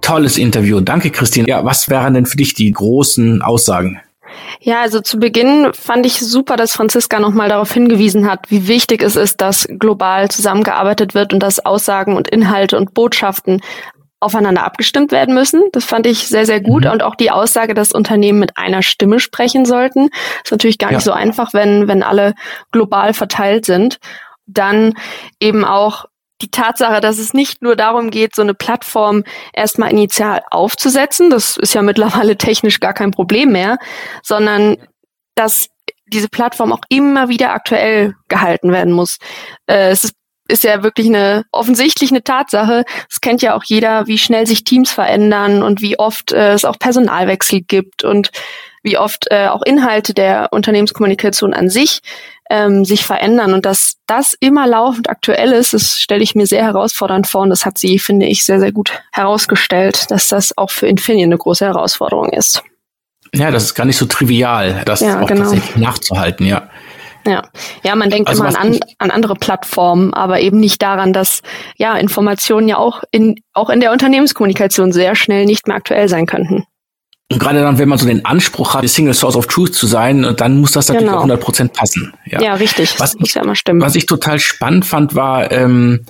Tolles 0.00 0.38
Interview. 0.38 0.80
Danke, 0.80 1.10
Christine. 1.10 1.46
Ja, 1.46 1.64
was 1.64 1.90
wären 1.90 2.14
denn 2.14 2.26
für 2.26 2.38
dich 2.38 2.54
die 2.54 2.72
großen 2.72 3.42
Aussagen? 3.42 4.00
Ja, 4.60 4.80
also 4.82 5.00
zu 5.00 5.18
Beginn 5.18 5.72
fand 5.74 6.06
ich 6.06 6.20
super, 6.20 6.56
dass 6.56 6.72
Franziska 6.72 7.18
nochmal 7.18 7.48
darauf 7.48 7.72
hingewiesen 7.72 8.30
hat, 8.30 8.50
wie 8.50 8.68
wichtig 8.68 9.02
es 9.02 9.16
ist, 9.16 9.40
dass 9.40 9.66
global 9.68 10.30
zusammengearbeitet 10.30 11.14
wird 11.14 11.32
und 11.32 11.40
dass 11.40 11.64
Aussagen 11.64 12.16
und 12.16 12.28
Inhalte 12.28 12.76
und 12.76 12.94
Botschaften 12.94 13.60
aufeinander 14.22 14.64
abgestimmt 14.64 15.10
werden 15.10 15.34
müssen. 15.34 15.64
Das 15.72 15.84
fand 15.84 16.06
ich 16.06 16.28
sehr, 16.28 16.46
sehr 16.46 16.60
gut. 16.60 16.84
Mhm. 16.84 16.92
Und 16.92 17.02
auch 17.02 17.16
die 17.16 17.30
Aussage, 17.30 17.74
dass 17.74 17.92
Unternehmen 17.92 18.38
mit 18.38 18.56
einer 18.56 18.82
Stimme 18.82 19.18
sprechen 19.18 19.64
sollten, 19.64 20.10
ist 20.44 20.52
natürlich 20.52 20.78
gar 20.78 20.90
ja. 20.90 20.96
nicht 20.96 21.04
so 21.04 21.12
einfach, 21.12 21.52
wenn, 21.52 21.88
wenn 21.88 22.02
alle 22.02 22.34
global 22.70 23.14
verteilt 23.14 23.66
sind. 23.66 23.98
Dann 24.46 24.94
eben 25.40 25.64
auch 25.64 26.04
die 26.42 26.50
Tatsache, 26.50 27.00
dass 27.00 27.18
es 27.18 27.32
nicht 27.32 27.62
nur 27.62 27.76
darum 27.76 28.10
geht, 28.10 28.34
so 28.34 28.42
eine 28.42 28.54
Plattform 28.54 29.24
erstmal 29.52 29.90
initial 29.90 30.42
aufzusetzen, 30.50 31.30
das 31.30 31.56
ist 31.56 31.74
ja 31.74 31.82
mittlerweile 31.82 32.36
technisch 32.36 32.80
gar 32.80 32.92
kein 32.92 33.12
Problem 33.12 33.52
mehr, 33.52 33.78
sondern 34.22 34.76
dass 35.34 35.68
diese 36.06 36.28
Plattform 36.28 36.72
auch 36.72 36.82
immer 36.88 37.28
wieder 37.28 37.52
aktuell 37.52 38.14
gehalten 38.28 38.72
werden 38.72 38.92
muss. 38.92 39.16
Äh, 39.66 39.90
es 39.90 40.04
ist, 40.04 40.14
ist 40.48 40.64
ja 40.64 40.82
wirklich 40.82 41.06
eine 41.06 41.44
offensichtlich 41.52 42.10
eine 42.10 42.22
Tatsache. 42.22 42.84
Es 43.10 43.20
kennt 43.20 43.40
ja 43.40 43.54
auch 43.54 43.64
jeder, 43.64 44.06
wie 44.06 44.18
schnell 44.18 44.46
sich 44.46 44.64
Teams 44.64 44.90
verändern 44.90 45.62
und 45.62 45.80
wie 45.80 45.98
oft 45.98 46.32
äh, 46.32 46.52
es 46.52 46.64
auch 46.64 46.78
Personalwechsel 46.78 47.62
gibt 47.62 48.04
und 48.04 48.30
wie 48.82 48.98
oft 48.98 49.26
äh, 49.30 49.46
auch 49.46 49.62
Inhalte 49.62 50.12
der 50.12 50.48
Unternehmenskommunikation 50.50 51.54
an 51.54 51.70
sich 51.70 52.00
ähm, 52.52 52.84
sich 52.84 53.06
verändern 53.06 53.54
und 53.54 53.64
dass 53.64 53.94
das 54.06 54.36
immer 54.38 54.66
laufend 54.66 55.08
aktuell 55.08 55.52
ist, 55.52 55.72
das 55.72 55.98
stelle 55.98 56.22
ich 56.22 56.34
mir 56.34 56.46
sehr 56.46 56.62
herausfordernd 56.62 57.26
vor 57.26 57.40
und 57.40 57.48
das 57.48 57.64
hat 57.64 57.78
sie, 57.78 57.98
finde 57.98 58.26
ich, 58.26 58.44
sehr, 58.44 58.60
sehr 58.60 58.72
gut 58.72 58.92
herausgestellt, 59.10 60.10
dass 60.10 60.28
das 60.28 60.56
auch 60.58 60.70
für 60.70 60.86
Infineon 60.86 61.28
eine 61.28 61.38
große 61.38 61.64
Herausforderung 61.64 62.28
ist. 62.28 62.62
Ja, 63.34 63.50
das 63.50 63.64
ist 63.64 63.74
gar 63.74 63.86
nicht 63.86 63.96
so 63.96 64.04
trivial, 64.04 64.82
das 64.84 65.00
ja, 65.00 65.22
auch 65.22 65.26
genau. 65.26 65.44
tatsächlich 65.44 65.76
nachzuhalten, 65.76 66.44
ja. 66.44 66.68
Ja, 67.26 67.42
ja, 67.84 67.94
man 67.94 68.10
denkt 68.10 68.28
also 68.28 68.44
immer 68.44 68.58
an, 68.58 68.80
an 68.98 69.10
andere 69.10 69.34
Plattformen, 69.34 70.12
aber 70.12 70.40
eben 70.40 70.60
nicht 70.60 70.82
daran, 70.82 71.14
dass 71.14 71.40
ja 71.78 71.96
Informationen 71.96 72.68
ja 72.68 72.76
auch 72.76 73.02
in 73.12 73.36
auch 73.54 73.70
in 73.70 73.80
der 73.80 73.92
Unternehmenskommunikation 73.92 74.92
sehr 74.92 75.14
schnell 75.14 75.46
nicht 75.46 75.68
mehr 75.68 75.76
aktuell 75.76 76.08
sein 76.08 76.26
könnten. 76.26 76.64
Und 77.30 77.38
gerade 77.38 77.60
dann, 77.60 77.78
wenn 77.78 77.88
man 77.88 77.98
so 77.98 78.06
den 78.06 78.24
Anspruch 78.24 78.74
hat, 78.74 78.82
die 78.82 78.88
Single 78.88 79.14
Source 79.14 79.36
of 79.36 79.46
Truth 79.46 79.74
zu 79.74 79.86
sein, 79.86 80.34
dann 80.36 80.60
muss 80.60 80.72
das 80.72 80.88
natürlich 80.88 81.08
genau. 81.08 81.22
auch 81.22 81.26
100% 81.26 81.68
passen. 81.68 82.12
Ja, 82.26 82.42
ja 82.42 82.54
richtig. 82.54 83.00
Was 83.00 83.12
das 83.12 83.20
muss 83.20 83.34
ja 83.34 83.42
immer 83.42 83.54
stimmen. 83.54 83.80
Was 83.80 83.94
ich 83.94 84.04
total 84.04 84.38
spannend 84.38 84.84
fand, 84.84 85.14
war 85.14 85.50
ähm, 85.50 86.00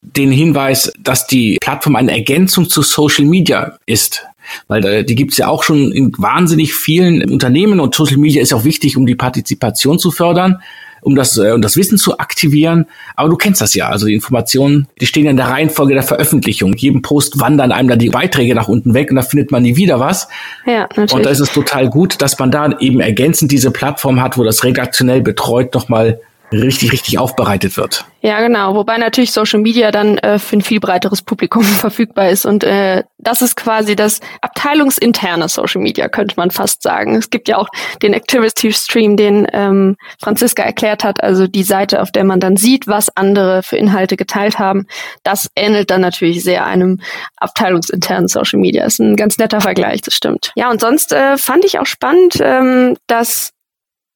den 0.00 0.32
Hinweis, 0.32 0.92
dass 0.98 1.26
die 1.26 1.58
Plattform 1.60 1.96
eine 1.96 2.12
Ergänzung 2.12 2.68
zu 2.68 2.82
Social 2.82 3.26
Media 3.26 3.76
ist. 3.84 4.24
Weil 4.68 4.84
äh, 4.84 5.04
die 5.04 5.14
gibt's 5.14 5.36
ja 5.36 5.48
auch 5.48 5.62
schon 5.62 5.92
in 5.92 6.12
wahnsinnig 6.16 6.74
vielen 6.74 7.30
Unternehmen 7.30 7.78
und 7.78 7.94
Social 7.94 8.16
Media 8.16 8.40
ist 8.40 8.52
auch 8.52 8.64
wichtig, 8.64 8.96
um 8.96 9.06
die 9.06 9.14
Partizipation 9.14 9.98
zu 9.98 10.10
fördern 10.10 10.62
um 11.00 11.16
das, 11.16 11.36
äh, 11.36 11.52
um 11.52 11.62
das 11.62 11.76
Wissen 11.76 11.98
zu 11.98 12.18
aktivieren. 12.18 12.86
Aber 13.16 13.28
du 13.28 13.36
kennst 13.36 13.60
das 13.60 13.74
ja. 13.74 13.88
Also 13.88 14.06
die 14.06 14.14
Informationen, 14.14 14.88
die 15.00 15.06
stehen 15.06 15.24
ja 15.24 15.30
in 15.30 15.36
der 15.36 15.48
Reihenfolge 15.48 15.94
der 15.94 16.02
Veröffentlichung. 16.02 16.74
Jedem 16.74 17.02
Post 17.02 17.40
wandern 17.40 17.72
einem 17.72 17.88
da 17.88 17.96
die 17.96 18.10
Beiträge 18.10 18.54
nach 18.54 18.68
unten 18.68 18.94
weg 18.94 19.10
und 19.10 19.16
da 19.16 19.22
findet 19.22 19.50
man 19.50 19.62
nie 19.62 19.76
wieder 19.76 20.00
was. 20.00 20.28
Ja, 20.66 20.82
natürlich. 20.82 21.12
Und 21.12 21.26
da 21.26 21.30
ist 21.30 21.40
es 21.40 21.52
total 21.52 21.88
gut, 21.88 22.20
dass 22.22 22.38
man 22.38 22.50
da 22.50 22.70
eben 22.78 23.00
ergänzend 23.00 23.52
diese 23.52 23.70
Plattform 23.70 24.20
hat, 24.20 24.38
wo 24.38 24.44
das 24.44 24.64
redaktionell 24.64 25.20
betreut 25.20 25.74
nochmal 25.74 26.20
richtig, 26.52 26.92
richtig 26.92 27.18
aufbereitet 27.18 27.76
wird. 27.76 28.04
Ja, 28.22 28.40
genau. 28.40 28.74
Wobei 28.74 28.98
natürlich 28.98 29.32
Social 29.32 29.60
Media 29.60 29.90
dann 29.90 30.18
äh, 30.18 30.38
für 30.38 30.56
ein 30.56 30.60
viel 30.62 30.80
breiteres 30.80 31.22
Publikum 31.22 31.62
verfügbar 31.64 32.28
ist. 32.28 32.44
Und 32.44 32.64
äh, 32.64 33.04
das 33.18 33.40
ist 33.42 33.56
quasi 33.56 33.96
das 33.96 34.20
abteilungsinterne 34.42 35.48
Social 35.48 35.80
Media, 35.80 36.08
könnte 36.08 36.34
man 36.36 36.50
fast 36.50 36.82
sagen. 36.82 37.16
Es 37.16 37.30
gibt 37.30 37.48
ja 37.48 37.56
auch 37.56 37.68
den 38.02 38.12
Activity 38.12 38.72
Stream, 38.72 39.16
den 39.16 39.46
ähm, 39.52 39.96
Franziska 40.20 40.62
erklärt 40.62 41.04
hat, 41.04 41.22
also 41.22 41.46
die 41.46 41.62
Seite, 41.62 42.02
auf 42.02 42.10
der 42.10 42.24
man 42.24 42.40
dann 42.40 42.56
sieht, 42.56 42.86
was 42.86 43.14
andere 43.16 43.62
für 43.62 43.76
Inhalte 43.76 44.16
geteilt 44.16 44.58
haben. 44.58 44.86
Das 45.22 45.48
ähnelt 45.56 45.90
dann 45.90 46.02
natürlich 46.02 46.42
sehr 46.44 46.66
einem 46.66 47.00
abteilungsinternen 47.36 48.28
Social 48.28 48.58
Media. 48.58 48.84
Ist 48.84 48.98
ein 48.98 49.16
ganz 49.16 49.38
netter 49.38 49.60
Vergleich, 49.60 50.02
das 50.02 50.14
stimmt. 50.14 50.52
Ja, 50.56 50.70
und 50.70 50.80
sonst 50.80 51.12
äh, 51.12 51.38
fand 51.38 51.64
ich 51.64 51.78
auch 51.78 51.86
spannend, 51.86 52.38
ähm, 52.40 52.96
dass 53.06 53.52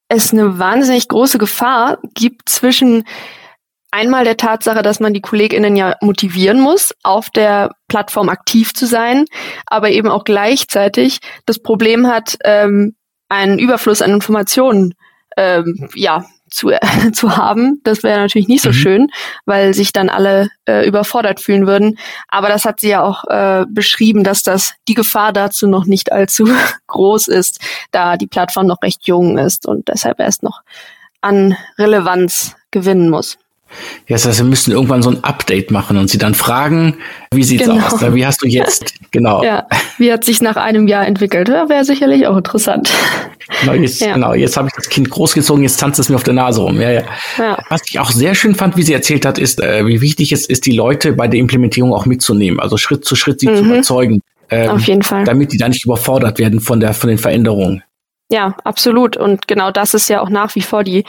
es 0.09 0.33
eine 0.33 0.59
wahnsinnig 0.59 1.09
große 1.09 1.39
Gefahr 1.39 1.99
gibt 2.15 2.49
zwischen 2.49 3.05
einmal 3.91 4.25
der 4.25 4.37
Tatsache, 4.37 4.83
dass 4.83 4.99
man 5.01 5.15
die 5.15 5.21
KollegInnen 5.21 5.77
ja 5.77 5.97
motivieren 6.01 6.61
muss, 6.61 6.93
auf 7.03 7.31
der 7.31 7.71
Plattform 7.89 8.29
aktiv 8.29 8.75
zu 8.75 8.87
sein, 8.87 9.25
aber 9.67 9.91
eben 9.91 10.09
auch 10.09 10.25
gleichzeitig 10.25 11.21
das 11.47 11.61
Problem 11.61 12.09
hat, 12.09 12.37
ähm, 12.45 12.97
einen 13.29 13.59
Überfluss 13.59 14.03
an 14.03 14.11
Informationen 14.11 14.95
ähm, 15.37 15.89
ja, 15.95 16.25
zu, 16.55 16.71
äh, 16.71 16.79
zu 17.13 17.37
haben. 17.37 17.81
Das 17.85 18.03
wäre 18.03 18.21
natürlich 18.21 18.49
nicht 18.49 18.63
so 18.63 18.71
mhm. 18.71 18.75
schön, 18.75 19.11
weil 19.45 19.75
sich 19.75 19.93
dann 19.93 20.09
alle 20.09 20.49
äh, 20.67 20.87
überfordert 20.87 21.41
fühlen 21.41 21.67
würden. 21.67 21.99
Aber 22.29 22.49
das 22.49 22.65
hat 22.65 22.81
sie 22.81 22.89
ja 22.89 23.03
auch 23.03 23.25
äh, 23.29 23.67
beschrieben, 23.69 24.25
dass 24.25 24.43
das 24.43 24.75
die 24.89 24.95
Gefahr 24.95 25.33
dazu 25.33 25.67
noch 25.67 25.85
nicht 25.85 26.13
allzu 26.13 26.49
groß 26.87 27.29
ist, 27.29 27.61
da 27.91 28.17
die 28.17 28.27
Plattform 28.27 28.67
noch 28.67 28.83
recht 28.83 29.07
jung 29.07 29.37
ist 29.39 29.67
und 29.67 29.89
deshalb 29.89 30.21
erst 30.21 30.43
noch 30.43 30.63
an 31.21 31.57
Relevanz 31.79 32.55
gewinnen 32.71 33.11
muss. 33.11 33.39
Ja, 34.07 34.17
das 34.17 34.27
heißt, 34.27 34.39
wir 34.39 34.47
müssen 34.47 34.73
irgendwann 34.73 35.03
so 35.03 35.11
ein 35.11 35.25
Update 35.25 35.71
machen 35.71 35.97
und 35.97 36.09
sie 36.09 36.19
dann 36.19 36.35
fragen, 36.35 36.97
wie 37.33 37.43
sieht's 37.43 37.67
genau. 37.67 37.87
aus? 37.87 38.01
Wie 38.15 38.27
hast 38.27 38.43
du 38.43 38.49
jetzt? 38.49 38.95
Genau. 39.15 39.45
Ja, 39.45 39.69
wie 39.97 40.13
hat 40.13 40.25
sich 40.25 40.43
nach 40.43 40.57
einem 40.57 40.89
Jahr 40.89 41.07
entwickelt? 41.07 41.49
Ja, 41.49 41.69
Wäre 41.69 41.85
sicherlich 41.85 42.27
auch 42.27 42.37
interessant. 42.37 42.91
Genau, 43.61 43.75
jetzt, 43.75 44.01
ja. 44.01 44.15
genau, 44.15 44.35
jetzt 44.35 44.57
habe 44.57 44.67
ich 44.67 44.75
das 44.75 44.89
Kind 44.89 45.09
großgezogen, 45.09 45.63
jetzt 45.63 45.79
tanzt 45.79 46.01
es 46.01 46.09
mir 46.09 46.17
auf 46.17 46.25
der 46.25 46.35
Nase 46.35 46.61
rum. 46.63 46.81
Ja, 46.81 46.91
ja. 46.91 47.03
ja. 47.39 47.57
Was 47.69 47.83
ich 47.87 48.01
auch 48.01 48.11
sehr 48.11 48.35
schön 48.35 48.57
fand, 48.57 48.77
wie 48.77 48.83
sie 48.83 48.93
erzählt 48.93 49.25
hat, 49.25 49.39
ist, 49.39 49.63
äh, 49.63 49.87
wie 49.87 50.01
wichtig 50.01 50.33
es 50.33 50.47
ist, 50.47 50.67
die 50.67 50.73
Leute 50.73 51.13
bei 51.13 51.29
der 51.29 51.39
Implementierung 51.39 51.93
auch 51.93 52.07
mitzunehmen, 52.07 52.59
also 52.59 52.77
Schritt 52.77 53.05
zu 53.05 53.15
Schritt 53.15 53.39
sie 53.39 53.49
mhm. 53.49 53.57
zu 53.57 53.65
überzeugen. 53.67 54.21
Ähm, 54.51 54.71
auf 54.71 54.83
jeden 54.83 55.03
Fall. 55.03 55.25
Damit 55.25 55.53
die 55.53 55.59
da 55.59 55.69
nicht 55.69 55.85
überfordert 55.85 56.41
werden 56.41 56.59
von 56.61 56.81
der, 56.81 56.93
von 56.93 57.09
den 57.09 57.19
Veränderungen. 57.19 57.85
Ja, 58.31 58.57
absolut. 58.65 59.17
Und 59.17 59.47
genau 59.47 59.71
das 59.71 59.95
ist 59.95 60.09
ja 60.09 60.21
auch 60.21 60.31
nach 60.31 60.55
wie 60.55 60.63
vor 60.63 60.83
die, 60.83 61.05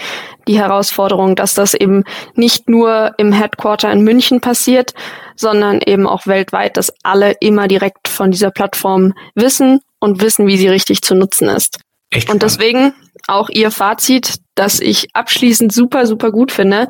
die 0.47 0.59
Herausforderung, 0.59 1.35
dass 1.35 1.53
das 1.53 1.73
eben 1.73 2.03
nicht 2.35 2.69
nur 2.69 3.13
im 3.17 3.31
Headquarter 3.31 3.91
in 3.91 4.01
München 4.01 4.41
passiert, 4.41 4.93
sondern 5.35 5.79
eben 5.85 6.07
auch 6.07 6.27
weltweit, 6.27 6.77
dass 6.77 6.93
alle 7.03 7.33
immer 7.39 7.67
direkt 7.67 8.07
von 8.07 8.31
dieser 8.31 8.51
Plattform 8.51 9.13
wissen 9.33 9.79
und 9.99 10.21
wissen, 10.21 10.45
wie 10.47 10.57
sie 10.57 10.67
richtig 10.67 11.01
zu 11.01 11.15
nutzen 11.15 11.47
ist. 11.47 11.79
Echt 12.11 12.29
und 12.29 12.43
deswegen 12.43 12.93
auch 13.27 13.49
ihr 13.49 13.71
Fazit, 13.71 14.35
das 14.55 14.79
ich 14.79 15.07
abschließend 15.13 15.73
super, 15.73 16.05
super 16.05 16.31
gut 16.31 16.51
finde 16.51 16.87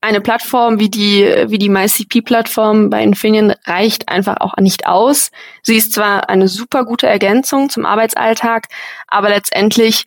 eine 0.00 0.20
Plattform 0.20 0.80
wie 0.80 0.88
die, 0.88 1.24
wie 1.48 1.58
die 1.58 1.68
MyCP-Plattform 1.68 2.90
bei 2.90 3.02
Infineon 3.02 3.52
reicht 3.66 4.08
einfach 4.08 4.38
auch 4.40 4.54
nicht 4.58 4.86
aus. 4.86 5.30
Sie 5.62 5.76
ist 5.76 5.92
zwar 5.92 6.28
eine 6.28 6.48
super 6.48 6.84
gute 6.84 7.06
Ergänzung 7.06 7.68
zum 7.68 7.84
Arbeitsalltag, 7.84 8.68
aber 9.08 9.28
letztendlich 9.28 10.06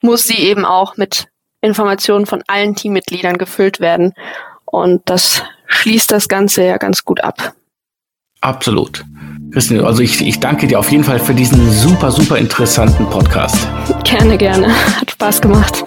muss 0.00 0.24
sie 0.24 0.38
eben 0.38 0.64
auch 0.64 0.96
mit 0.96 1.28
Informationen 1.60 2.26
von 2.26 2.42
allen 2.46 2.74
Teammitgliedern 2.74 3.38
gefüllt 3.38 3.80
werden. 3.80 4.12
Und 4.64 5.02
das 5.06 5.42
schließt 5.66 6.10
das 6.10 6.28
Ganze 6.28 6.64
ja 6.64 6.76
ganz 6.78 7.04
gut 7.04 7.22
ab. 7.22 7.54
Absolut. 8.40 9.04
Christine, 9.52 9.84
also 9.86 10.02
ich, 10.02 10.20
ich 10.20 10.40
danke 10.40 10.66
dir 10.66 10.78
auf 10.78 10.90
jeden 10.90 11.04
Fall 11.04 11.18
für 11.18 11.34
diesen 11.34 11.70
super, 11.70 12.10
super 12.10 12.36
interessanten 12.36 13.08
Podcast. 13.08 13.66
Gerne, 14.04 14.36
gerne. 14.36 14.68
Hat 15.00 15.12
Spaß 15.12 15.40
gemacht. 15.40 15.84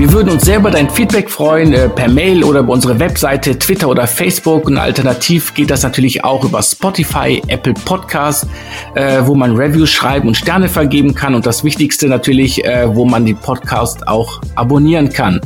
Wir 0.00 0.10
würden 0.14 0.30
uns 0.30 0.46
sehr 0.46 0.56
über 0.56 0.70
dein 0.70 0.88
Feedback 0.88 1.28
freuen, 1.28 1.74
äh, 1.74 1.86
per 1.86 2.08
Mail 2.08 2.42
oder 2.42 2.60
über 2.60 2.72
unsere 2.72 2.98
Webseite, 2.98 3.58
Twitter 3.58 3.86
oder 3.86 4.06
Facebook. 4.06 4.66
Und 4.66 4.78
alternativ 4.78 5.52
geht 5.52 5.70
das 5.70 5.82
natürlich 5.82 6.24
auch 6.24 6.42
über 6.42 6.62
Spotify, 6.62 7.42
Apple 7.48 7.74
Podcast, 7.74 8.46
äh, 8.94 9.20
wo 9.26 9.34
man 9.34 9.54
Reviews 9.54 9.90
schreiben 9.90 10.28
und 10.28 10.38
Sterne 10.38 10.70
vergeben 10.70 11.14
kann. 11.14 11.34
Und 11.34 11.44
das 11.44 11.64
Wichtigste 11.64 12.08
natürlich, 12.08 12.64
äh, 12.64 12.88
wo 12.88 13.04
man 13.04 13.26
die 13.26 13.34
Podcast 13.34 14.08
auch 14.08 14.40
abonnieren 14.54 15.10
kann. 15.10 15.38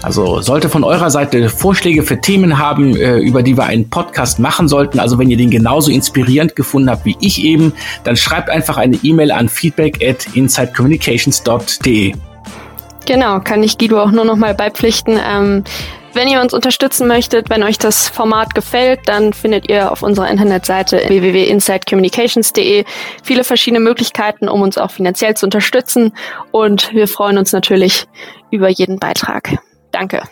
Also 0.00 0.40
sollte 0.40 0.70
von 0.70 0.82
eurer 0.82 1.10
Seite 1.10 1.50
Vorschläge 1.50 2.04
für 2.04 2.18
Themen 2.18 2.58
haben, 2.58 2.96
äh, 2.96 3.18
über 3.18 3.42
die 3.42 3.54
wir 3.54 3.64
einen 3.64 3.90
Podcast 3.90 4.38
machen 4.38 4.66
sollten, 4.66 4.98
also 4.98 5.18
wenn 5.18 5.28
ihr 5.28 5.36
den 5.36 5.50
genauso 5.50 5.90
inspirierend 5.90 6.56
gefunden 6.56 6.88
habt 6.88 7.04
wie 7.04 7.18
ich 7.20 7.44
eben, 7.44 7.74
dann 8.02 8.16
schreibt 8.16 8.48
einfach 8.48 8.78
eine 8.78 8.96
E-Mail 9.02 9.30
an 9.30 9.50
feedback 9.50 10.02
at 10.02 10.26
insidecommunications.de. 10.34 12.14
Genau, 13.06 13.40
kann 13.40 13.62
ich 13.62 13.78
Guido 13.78 14.00
auch 14.00 14.10
nur 14.10 14.24
noch 14.24 14.36
mal 14.36 14.54
beipflichten. 14.54 15.18
Ähm, 15.22 15.64
wenn 16.14 16.28
ihr 16.28 16.40
uns 16.40 16.54
unterstützen 16.54 17.08
möchtet, 17.08 17.50
wenn 17.50 17.64
euch 17.64 17.76
das 17.76 18.08
Format 18.08 18.54
gefällt, 18.54 19.00
dann 19.06 19.32
findet 19.32 19.68
ihr 19.68 19.90
auf 19.90 20.02
unserer 20.02 20.30
Internetseite 20.30 21.02
www.insidecommunications.de 21.08 22.84
viele 23.24 23.42
verschiedene 23.42 23.80
Möglichkeiten, 23.80 24.48
um 24.48 24.62
uns 24.62 24.78
auch 24.78 24.92
finanziell 24.92 25.36
zu 25.36 25.46
unterstützen. 25.46 26.12
Und 26.52 26.94
wir 26.94 27.08
freuen 27.08 27.36
uns 27.36 27.52
natürlich 27.52 28.06
über 28.52 28.68
jeden 28.68 29.00
Beitrag. 29.00 29.58
Danke. 29.90 30.22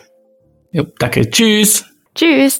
Jo, 0.71 0.85
danke. 0.99 1.29
Tschüss. 1.29 1.85
Tschüss. 2.15 2.51